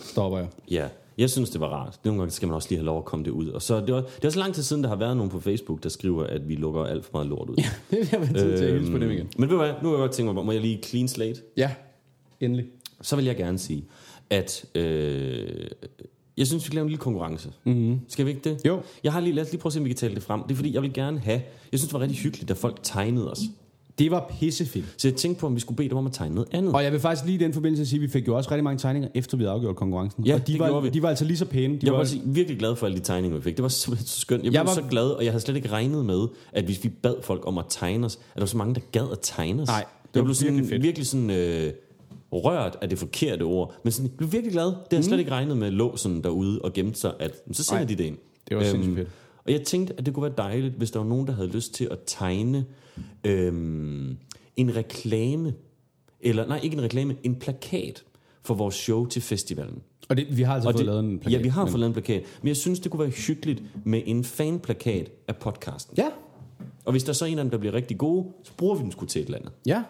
[0.00, 0.48] stopper jeg.
[0.70, 0.88] Ja,
[1.20, 2.00] jeg synes, det var rart.
[2.04, 3.48] Nogle gange skal man også lige have lov at komme det ud.
[3.48, 5.40] Og så, det, var, det er så lang tid siden, der har været nogen på
[5.40, 7.56] Facebook, der skriver, at vi lukker alt for meget lort ud.
[7.90, 9.28] Det vil jeg til at hilse på dem Øhm, igen.
[9.38, 11.40] Men ved du hvad, nu har jeg godt tænkt mig, må jeg lige clean slate?
[11.56, 11.70] Ja,
[12.40, 12.66] endelig.
[13.02, 13.84] Så vil jeg gerne sige,
[14.30, 15.66] at øh,
[16.36, 17.52] jeg synes, vi kan lave en lille konkurrence.
[17.64, 18.00] Mm-hmm.
[18.08, 18.60] Skal vi ikke det?
[18.66, 18.80] Jo.
[19.04, 20.42] Jeg har lige, lad os lige prøve at se, om vi kan tale det frem.
[20.42, 21.42] Det er fordi, jeg vil gerne have,
[21.72, 23.40] jeg synes, det var rigtig hyggeligt, da folk tegnede os.
[23.98, 24.84] Det var pissefedt.
[24.96, 26.74] Så jeg tænkte på, om vi skulle bede dem om at tegne noget andet.
[26.74, 28.64] Og jeg vil faktisk lige i den forbindelse sige, at vi fik jo også rigtig
[28.64, 30.24] mange tegninger, efter vi havde afgjort konkurrencen.
[30.26, 30.88] Ja, og de det var, vi.
[30.88, 31.74] de var altså lige så pæne.
[31.74, 33.56] De Jeg var, var også virkelig glad for alle de tegninger, vi fik.
[33.56, 34.42] Det var simpelthen så skønt.
[34.44, 34.74] Jeg blev Jeg var...
[34.74, 37.58] så glad, og jeg havde slet ikke regnet med, at hvis vi bad folk om
[37.58, 39.68] at tegne os, at der var så mange, der gad at tegne os.
[39.68, 40.82] Nej, det jeg var blev sådan, virkelig fedt.
[40.82, 41.72] virkelig sådan øh,
[42.32, 43.74] rørt af det forkerte ord.
[43.84, 44.66] Men sådan, jeg blev virkelig glad.
[44.66, 47.62] Det har jeg slet ikke regnet med, lå sådan derude og gemte sig, at så
[47.64, 47.86] sender Mm.
[47.86, 48.16] Nej, de det ind.
[48.48, 49.08] det var sindssygt fedt.
[49.46, 51.74] Og jeg tænkte, at det kunne være dejligt, hvis der var nogen, der havde lyst
[51.74, 52.64] til at tegne
[53.24, 54.16] øhm,
[54.56, 55.54] en reklame,
[56.20, 58.04] eller nej, ikke en reklame, en plakat
[58.42, 59.82] for vores show til festivalen.
[60.08, 61.38] og det, vi har altså Og fået det, lavet en plakat.
[61.38, 62.22] Ja, vi har men- fået lavet en plakat.
[62.42, 65.94] Men jeg synes, det kunne være hyggeligt med en fanplakat af podcasten.
[65.98, 66.08] Ja,
[66.84, 68.82] Og hvis der så er en af dem, der bliver rigtig gode, så bruger vi
[68.82, 69.52] den sgu til et eller andet.
[69.66, 69.82] ja.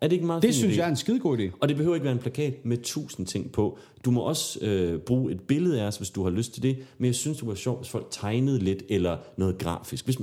[0.00, 0.78] Er det ikke meget Det synes idé?
[0.78, 1.50] jeg er en skidegod idé.
[1.60, 3.78] Og det behøver ikke være en plakat med tusind ting på.
[4.04, 6.78] Du må også øh, bruge et billede af os, hvis du har lyst til det.
[6.98, 10.04] Men jeg synes, det var sjovt, hvis folk tegnede lidt, eller noget grafisk.
[10.04, 10.18] Hvis,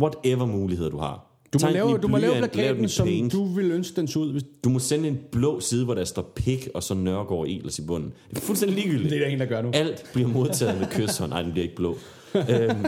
[0.00, 1.27] whatever muligheder du har.
[1.52, 3.32] Du må, lave, du må lave plakaten, i som paint.
[3.32, 4.32] du vil ønske den så ud.
[4.32, 4.42] Hvis...
[4.64, 7.82] Du må sende en blå side, hvor der står pik, og så Nørgaard Elers i
[7.82, 8.12] bunden.
[8.30, 9.10] Det er fuldstændig ligegyldigt.
[9.10, 9.70] Det er der ingen, der gør nu.
[9.74, 11.30] Alt bliver modtaget med kysshånd.
[11.30, 11.96] Nej, den bliver ikke blå.
[12.34, 12.86] øhm,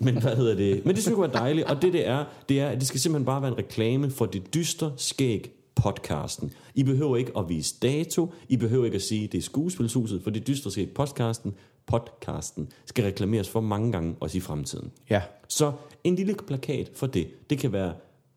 [0.00, 0.86] men hvad hedder det?
[0.86, 1.66] Men det synes jeg var dejligt.
[1.70, 4.26] Og det det er, det er, at det skal simpelthen bare være en reklame for
[4.26, 6.52] det dystre skæg podcasten.
[6.74, 8.32] I behøver ikke at vise dato.
[8.48, 11.54] I behøver ikke at sige, at det er skuespilshuset, for det dystre skæg podcasten,
[11.86, 14.90] podcasten skal reklameres for mange gange, også i fremtiden.
[15.10, 15.20] Ja.
[15.48, 15.72] Så
[16.04, 17.92] en lille plakat for det, det kan være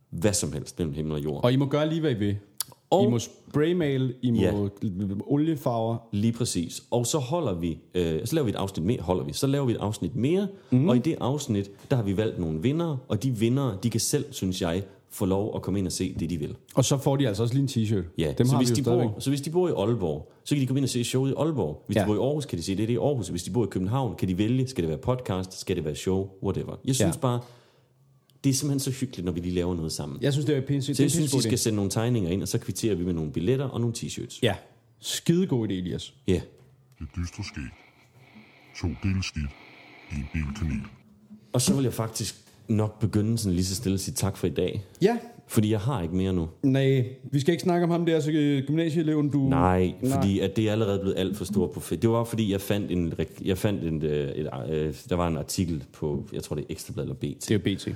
[0.09, 1.43] hvad som helst mellem himmel og jord.
[1.43, 2.37] Og I må gøre lige, hvad I vil.
[2.89, 4.53] Og- I må spraymale, I må Ja.
[5.27, 5.97] oliefarver.
[6.11, 6.83] Lige præcis.
[6.91, 9.65] Og så holder vi, øh, så laver vi et afsnit mere, holder vi, så laver
[9.65, 10.89] vi et afsnit mere, mm.
[10.89, 13.99] og i det afsnit, der har vi valgt nogle vinder, og de vinder, de kan
[13.99, 14.83] selv, synes jeg,
[15.15, 16.55] få lov at komme ind og se det, de vil.
[16.75, 18.13] Og så får de altså også lige en t-shirt.
[18.17, 19.09] Ja, Dem så, har hvis vi de stadigvæk.
[19.09, 21.31] bor, så hvis de bor i Aalborg, så kan de komme ind og se showet
[21.31, 21.83] i Aalborg.
[21.87, 22.01] Hvis ja.
[22.01, 23.27] De bor i Aarhus, kan de se det, det er i Aarhus.
[23.27, 25.95] Hvis de bor i København, kan de vælge, skal det være podcast, skal det være
[25.95, 26.75] show, whatever.
[26.85, 27.19] Jeg synes Ja.
[27.19, 27.39] bare,
[28.43, 30.17] det er simpelthen så hyggeligt, når vi lige laver noget sammen.
[30.21, 30.83] Jeg synes, det er pænt.
[30.83, 33.31] Så jeg synes, I skal sende nogle tegninger ind, og så kvitterer vi med nogle
[33.31, 34.39] billetter og nogle t-shirts.
[34.43, 34.55] Ja.
[34.99, 36.13] Skidegod idé, Elias.
[36.27, 36.41] Ja.
[36.99, 37.63] Det dystre skæg.
[38.81, 39.45] To dele skidt.
[40.11, 40.81] En del kanel.
[41.53, 42.35] Og så vil jeg faktisk
[42.67, 44.83] nok begynde sådan lige så stille at sige tak for i dag.
[45.01, 45.17] Ja.
[45.47, 46.47] Fordi jeg har ikke mere nu.
[46.63, 49.37] Nej, vi skal ikke snakke om ham der, så øh, gymnasieeleven, du...
[49.49, 51.81] Nej, fordi at det er allerede blevet alt for stort på.
[51.95, 53.13] Det var fordi, jeg fandt en,
[53.45, 56.67] jeg fandt en, øh, et, øh, der var en artikel på, jeg tror det er
[56.69, 57.87] Ekstrablad eller BT, Det er BT.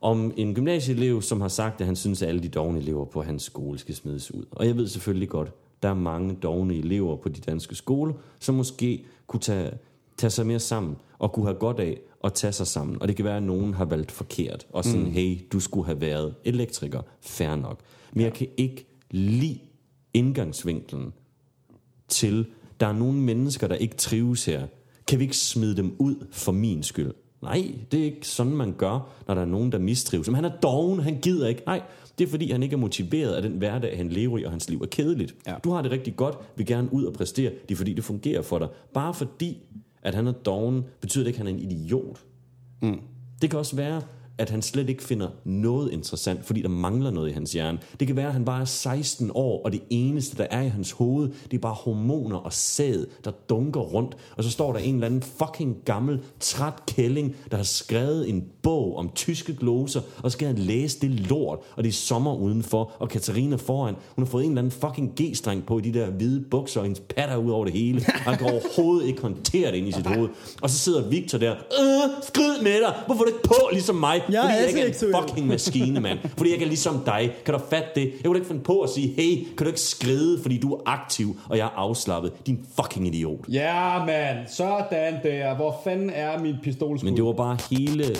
[0.00, 3.22] om en gymnasieelev, som har sagt, at han synes, at alle de dogne elever på
[3.22, 4.44] hans skole skal smides ud.
[4.50, 5.52] Og jeg ved selvfølgelig godt,
[5.82, 9.70] der er mange dogne elever på de danske skoler, som måske kunne tage,
[10.16, 13.02] tage sig mere sammen, og kunne have godt af at tage sig sammen.
[13.02, 15.10] Og det kan være, at nogen har valgt forkert, og sådan, mm.
[15.10, 17.80] hey, du skulle have været elektriker, fair nok.
[18.12, 19.58] Men jeg kan ikke lide
[20.14, 21.12] indgangsvinklen
[22.08, 22.46] til,
[22.80, 24.66] der er nogle mennesker, der ikke trives her.
[25.06, 27.12] Kan vi ikke smide dem ud for min skyld?
[27.42, 30.28] Nej, det er ikke sådan, man gør, når der er nogen, der mistrives.
[30.28, 31.62] Men han er doven, han gider ikke.
[31.66, 31.82] Nej,
[32.18, 34.70] det er fordi, han ikke er motiveret af den hverdag, han lever i, og hans
[34.70, 35.34] liv er kedeligt.
[35.46, 35.54] Ja.
[35.64, 37.52] Du har det rigtig godt, vil gerne ud og præstere.
[37.68, 38.68] Det er fordi, det fungerer for dig.
[38.94, 39.58] Bare fordi,
[40.06, 42.24] at han er doven, betyder det ikke, at han er en idiot.
[42.82, 43.00] Mm.
[43.42, 44.02] Det kan også være,
[44.38, 47.78] at han slet ikke finder noget interessant, fordi der mangler noget i hans hjerne.
[48.00, 50.68] Det kan være, at han bare er 16 år, og det eneste, der er i
[50.68, 54.16] hans hoved, det er bare hormoner og sæd, der dunker rundt.
[54.36, 58.44] Og så står der en eller anden fucking gammel, træt kælling, der har skrevet en
[58.62, 62.92] bog om tyske gloser, og skal han læse det lort, og det er sommer udenfor,
[62.98, 66.10] og Katarina foran, hun har fået en eller anden fucking G-streng på i de der
[66.10, 68.04] hvide bukser, og hendes patter ud over det hele.
[68.08, 70.28] Og han kan overhovedet ikke håndtere det ind i sit hoved.
[70.62, 73.96] Og så sidder Victor der, øh, skrid med dig, hvorfor er du ikke på ligesom
[73.96, 74.22] mig?
[74.32, 75.14] Jeg Fordi er jeg ikke er en seksuel.
[75.20, 76.18] fucking maskine, mand.
[76.36, 77.32] Fordi jeg ikke er ligesom dig.
[77.44, 78.02] Kan du fatte det?
[78.02, 80.80] Jeg kunne ikke finde på at sige, hey, kan du ikke skride, fordi du er
[80.86, 82.32] aktiv, og jeg er afslappet.
[82.46, 83.40] Din fucking idiot.
[83.48, 84.38] Ja, mand.
[84.48, 85.56] Sådan der.
[85.56, 87.08] Hvor fanden er min pistolskud?
[87.08, 88.16] Men det var bare hele,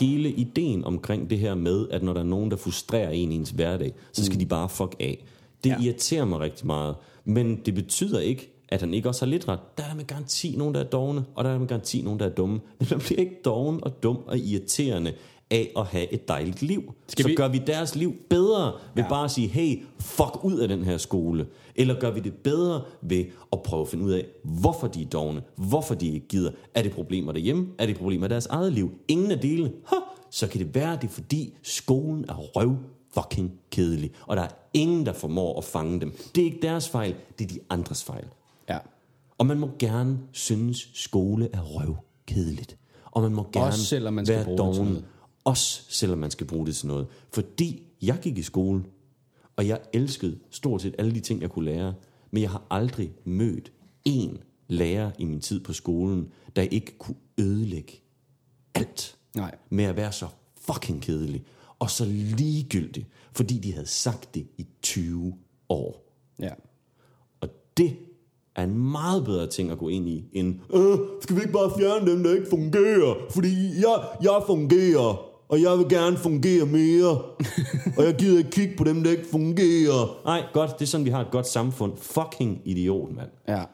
[0.00, 3.34] hele ideen omkring det her med, at når der er nogen, der frustrerer en i
[3.34, 4.38] ens hverdag, så skal mm.
[4.38, 5.24] de bare fuck af.
[5.64, 5.76] Det ja.
[5.82, 6.94] irriterer mig rigtig meget.
[7.24, 9.58] Men det betyder ikke, at han ikke også har lidt ret.
[9.78, 12.02] Der er der med garanti nogen, der er dogne, og der er der med garanti
[12.02, 12.60] nogen, der er dumme.
[12.78, 15.12] Men man bliver ikke doven og dum og irriterende
[15.50, 16.92] af at have et dejligt liv.
[17.08, 19.02] Skal så vi- gør vi deres liv bedre ved Ja.
[19.02, 19.08] ja.
[19.08, 21.46] bare at sige, hey, fuck ud af den her skole.
[21.76, 25.06] Eller gør vi det bedre ved at prøve at finde ud af, hvorfor de er
[25.06, 26.50] dogne, hvorfor de ikke gider.
[26.74, 27.66] Er det problemer derhjemme?
[27.78, 28.90] Er det problemer i deres eget liv?
[29.08, 29.72] Ingen af delene.
[29.86, 29.96] Ha!
[30.30, 32.76] Så kan det være, det er fordi skolen er røv
[33.14, 34.10] fucking kedelig.
[34.26, 36.12] Og der er ingen, der formår at fange dem.
[36.34, 38.24] Det er ikke deres fejl, det er de andres fejl.
[38.70, 38.78] Ja.
[39.38, 41.96] Og man må gerne synes, skole er røv
[42.26, 42.76] kedeligt.
[43.04, 44.88] Og man må gerne Også selvom man skal være bruge det til doven.
[44.92, 45.04] noget.
[45.44, 47.06] Også selvom man skal bruge det til noget.
[47.32, 48.84] Fordi jeg gik i skole,
[49.56, 51.94] og jeg elskede stort set alle de ting, jeg kunne lære.
[52.30, 53.72] Men jeg har aldrig mødt
[54.04, 57.92] en lærer i min tid på skolen, der ikke kunne ødelægge
[58.74, 59.54] alt Nej.
[59.70, 61.44] med at være så fucking kedelig
[61.78, 62.04] og så
[62.38, 65.34] ligegyldig, fordi de havde sagt det i 20
[65.68, 66.12] år.
[66.38, 66.52] Ja.
[67.40, 67.96] Og det
[68.56, 71.70] er en meget bedre ting at gå ind i, end, øh, skal vi ikke bare
[71.78, 73.14] fjerne dem, der ikke fungerer?
[73.30, 73.48] Fordi
[73.80, 77.10] jeg, jeg fungerer, og jeg vil gerne fungere mere.
[77.96, 80.20] og jeg gider ikke kigge på dem, der ikke fungerer.
[80.24, 81.92] Nej, godt, det er sådan, vi har et godt samfund.
[81.96, 83.28] Fucking idiot, mand.
[83.48, 83.64] Ja.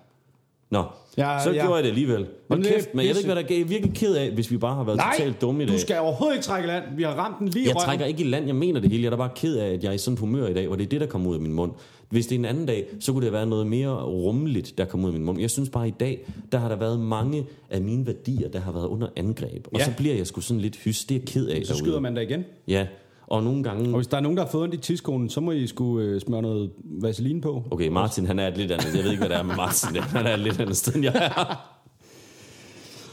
[0.70, 0.84] Nå,
[1.18, 1.60] Ja, så ja.
[1.62, 2.26] gjorde jeg det alligevel.
[2.48, 3.56] Hold er kæft, men jeg ved ikke, hvad der gav.
[3.56, 5.74] Jeg er virkelig ked af, hvis vi bare har været Nej, totalt dumme i dag.
[5.74, 6.84] du skal overhovedet ikke trække land.
[6.96, 7.84] Vi har ramt den lige Jeg røven.
[7.84, 9.02] trækker ikke i land, jeg mener det hele.
[9.02, 10.76] Jeg er da bare ked af, at jeg er i sådan humør i dag, hvor
[10.76, 11.72] det er det, der kommer ud af min mund.
[12.08, 15.08] Hvis det er en anden dag, så kunne det være noget mere rummeligt, der kommer
[15.08, 15.40] ud af min mund.
[15.40, 18.72] Jeg synes bare, i dag, der har der været mange af mine værdier, der har
[18.72, 19.66] været under angreb.
[19.72, 19.84] Og Ja.
[19.84, 21.04] så bliver jeg sgu sådan lidt hys.
[21.04, 21.84] Det er jeg ked af Så derude.
[21.84, 22.44] skyder man dig igen.
[22.68, 22.86] Ja,
[23.26, 23.88] og nogle gange...
[23.88, 26.08] Og hvis der er nogen, der har fået ondt i tidskonen, så må I skulle
[26.08, 27.64] øh, smøre noget vaseline på.
[27.70, 28.94] Okay, Martin, han er et lidt andet.
[28.94, 29.96] Jeg ved ikke, hvad det er med Martin.
[30.16, 31.72] Han er et lidt andet sted, end jeg er.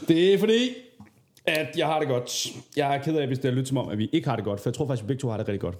[0.08, 0.68] Det er fordi,
[1.46, 2.46] at jeg har det godt.
[2.76, 4.44] Jeg er ked af, hvis det er lyttet som om, at vi ikke har det
[4.44, 5.78] godt, for jeg tror faktisk, at vi begge to har det rigtig godt.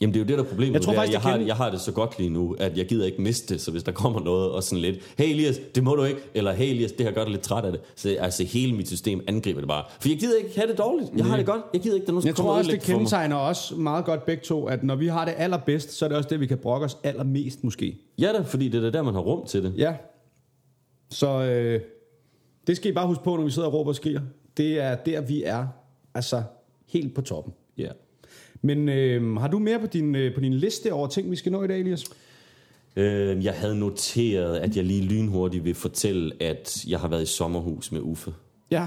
[0.00, 0.74] Jamen det er jo det, der er problemet.
[0.74, 2.86] Jeg tror er, faktisk, jeg, har, jeg har det så godt lige nu, at jeg
[2.86, 5.84] gider ikke miste det, så hvis der kommer noget og sådan lidt, hey Elias, det
[5.84, 7.80] må du ikke, eller hey Elias, det har gør dig lidt træt af det.
[7.96, 9.84] Så altså hele mit system angriber det bare.
[10.00, 11.10] For jeg gider ikke have det dårligt.
[11.16, 11.62] Jeg har det godt.
[11.72, 14.26] Jeg gider ikke, der er nogen, Jeg tror og også, det kendetegner os meget godt
[14.26, 16.58] begge to, at når vi har det allerbedst, så er det også det, vi kan
[16.58, 17.98] brokke os allermest måske.
[18.18, 19.74] Ja da, fordi det er der, man har rum til det.
[19.76, 19.94] Ja.
[21.10, 21.80] Så øh,
[22.66, 24.20] det skal I bare huske på, når vi sidder og råber og skriger.
[24.56, 25.66] Det er der, vi er.
[26.14, 26.42] Altså
[26.86, 27.54] helt på toppen.
[27.78, 27.88] Ja.
[28.62, 31.52] Men øh, har du mere på din, øh, på din liste over ting, vi skal
[31.52, 32.04] nå i dag, Elias?
[32.96, 37.26] Øh, jeg havde noteret, at jeg lige lynhurtigt vil fortælle, at jeg har været i
[37.26, 38.34] sommerhus med Uffe
[38.70, 38.86] Ja.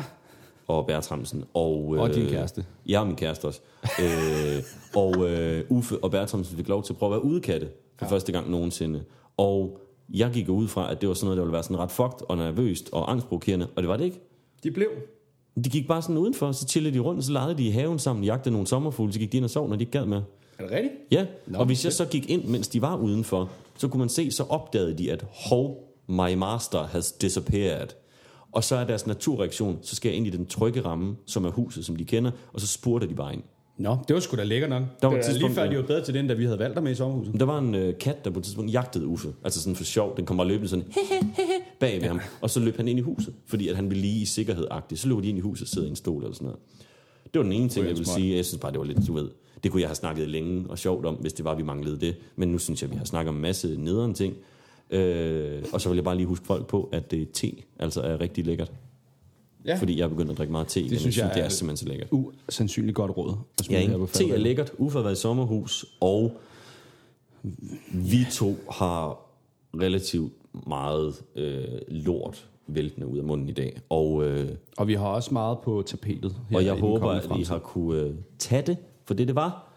[0.67, 1.43] og Bertramsen.
[1.53, 2.65] Og, øh, Og din kæreste.
[2.89, 3.59] Ja, og min kæreste også.
[3.83, 4.63] øh,
[4.95, 7.67] og øh, Uffe og Bertramsen fik lov til at prøve at være udekatte
[7.99, 8.11] for ja.
[8.11, 9.03] første gang nogensinde.
[9.37, 9.79] Og
[10.13, 12.29] jeg gik ud fra, at det var sådan noget, der ville være sådan ret fucked
[12.29, 14.19] og nervøst og angstprovokerende, og det var det ikke.
[14.63, 14.89] De blev.
[15.63, 18.25] De gik bare sådan udenfor, så chillede de rundt, så legede de i haven sammen,
[18.25, 20.21] jagtede nogle sommerfugle, så gik de ind og sov, når de ikke gad med.
[20.59, 20.93] Er det rigtigt?
[21.11, 24.09] Ja, Nå, og hvis jeg så gik ind, mens de var udenfor, så kunne man
[24.09, 27.87] se, så opdagede de, at hov, my master has disappeared.
[28.51, 31.49] Og så er deres naturreaktion, så skal jeg ind i den trygge ramme, som er
[31.49, 33.43] huset, som de kender, og så spurgte de bare ind.
[33.77, 34.83] Nå, det var sgu da lækkert nok.
[35.01, 36.59] Der var det et er lige før, de var bedre til den, da vi havde
[36.59, 37.39] valgt dig med i sommerhuset.
[37.39, 39.33] Der var en øh, kat, der på et tidspunkt jagtede Uffe.
[39.43, 40.17] Altså sådan for sjov.
[40.17, 40.85] Den kom bare løbende sådan
[41.79, 42.07] bag ved ja.
[42.07, 42.19] ham.
[42.41, 44.95] Og så løb han ind i huset, fordi at han ville lige i sikkerhed -agtigt.
[44.95, 46.59] Så løb de ind i huset og sidder i en stol eller sådan noget.
[47.33, 48.35] Det var den ene ting, var jeg ville sige.
[48.35, 49.29] Jeg synes bare, det var lidt, du ved,
[49.63, 52.15] det kunne jeg have snakket længe og sjovt om, hvis det var, vi manglede det.
[52.35, 54.33] Men nu synes jeg, vi har snakket om en masse nederen ting.
[54.89, 58.21] Øh, og så vil jeg bare lige huske folk på, at det te altså er
[58.21, 58.71] rigtig lækkert.
[59.65, 59.75] Ja.
[59.75, 60.89] Fordi jeg er begyndt at drikke meget te.
[60.89, 62.07] Det synes jeg det er er- simpelthen så lækkert.
[62.47, 63.35] Usandsynligt godt råd.
[63.59, 64.07] at Ja, ikke?
[64.13, 64.71] te er lækkert.
[64.77, 66.37] Uffe har været i sommerhus, og
[67.93, 69.19] vi to har
[69.81, 70.33] relativt
[70.67, 73.77] meget øh, lort væltende ud af munden i dag.
[73.89, 76.35] Og, øh, Og vi har også meget på tapetet.
[76.49, 79.71] her og jeg håber, at I har kunne øh, tage det for det, det var.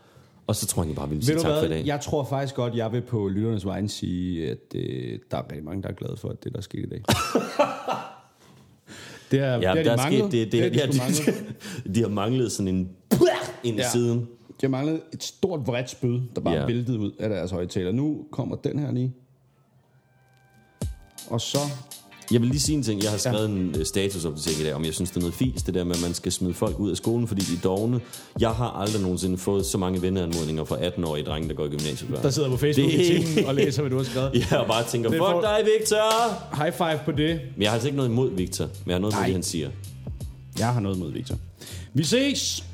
[0.46, 1.86] Og så tror jeg, I bare vil sige Ved tak for i dag.
[1.86, 5.64] Jeg tror faktisk godt, jeg vil på lytternes vegne sige, at øh, der er rigtig
[5.64, 7.02] mange, der er glade for at det, der er sket i dag.
[9.30, 10.20] Det er, Ja, det er der de manglet.
[10.20, 10.86] sket, det, det, det, er
[11.86, 12.88] ja, de, har manglet sådan en
[13.64, 13.88] ind i Ja.
[13.90, 14.18] siden.
[14.48, 16.66] de har manglet et stort vredt spyd, der bare ja.
[16.66, 17.92] væltede ud af deres højtaler.
[17.92, 19.14] Nu kommer den her lige.
[21.30, 21.58] Og så...
[22.32, 23.02] Jeg vil lige sige en ting.
[23.02, 23.52] Jeg har skrevet ja.
[23.54, 25.96] en øh, statusopdatering i dag, om jeg synes, det er noget fis, det der med,
[25.96, 28.00] at man skal smide folk ud af skolen, fordi de er dogne.
[28.40, 32.10] Jeg har aldrig nogensinde fået så mange venneanmodninger fra 18-årige drenge, der går i gymnasiet.
[32.22, 34.34] Der sidder på Facebook Det- i timen og læser, hvad du har skrevet.
[34.50, 36.56] Jeg bare tænker, fuck får- dig, Victor!
[36.62, 37.40] High five på det.
[37.56, 39.24] Men jeg har altså ikke noget imod Victor, men jeg har noget Nej.
[39.24, 39.70] det, han siger.
[40.58, 41.36] Jeg har noget mod Victor.
[41.94, 42.64] Vi ses!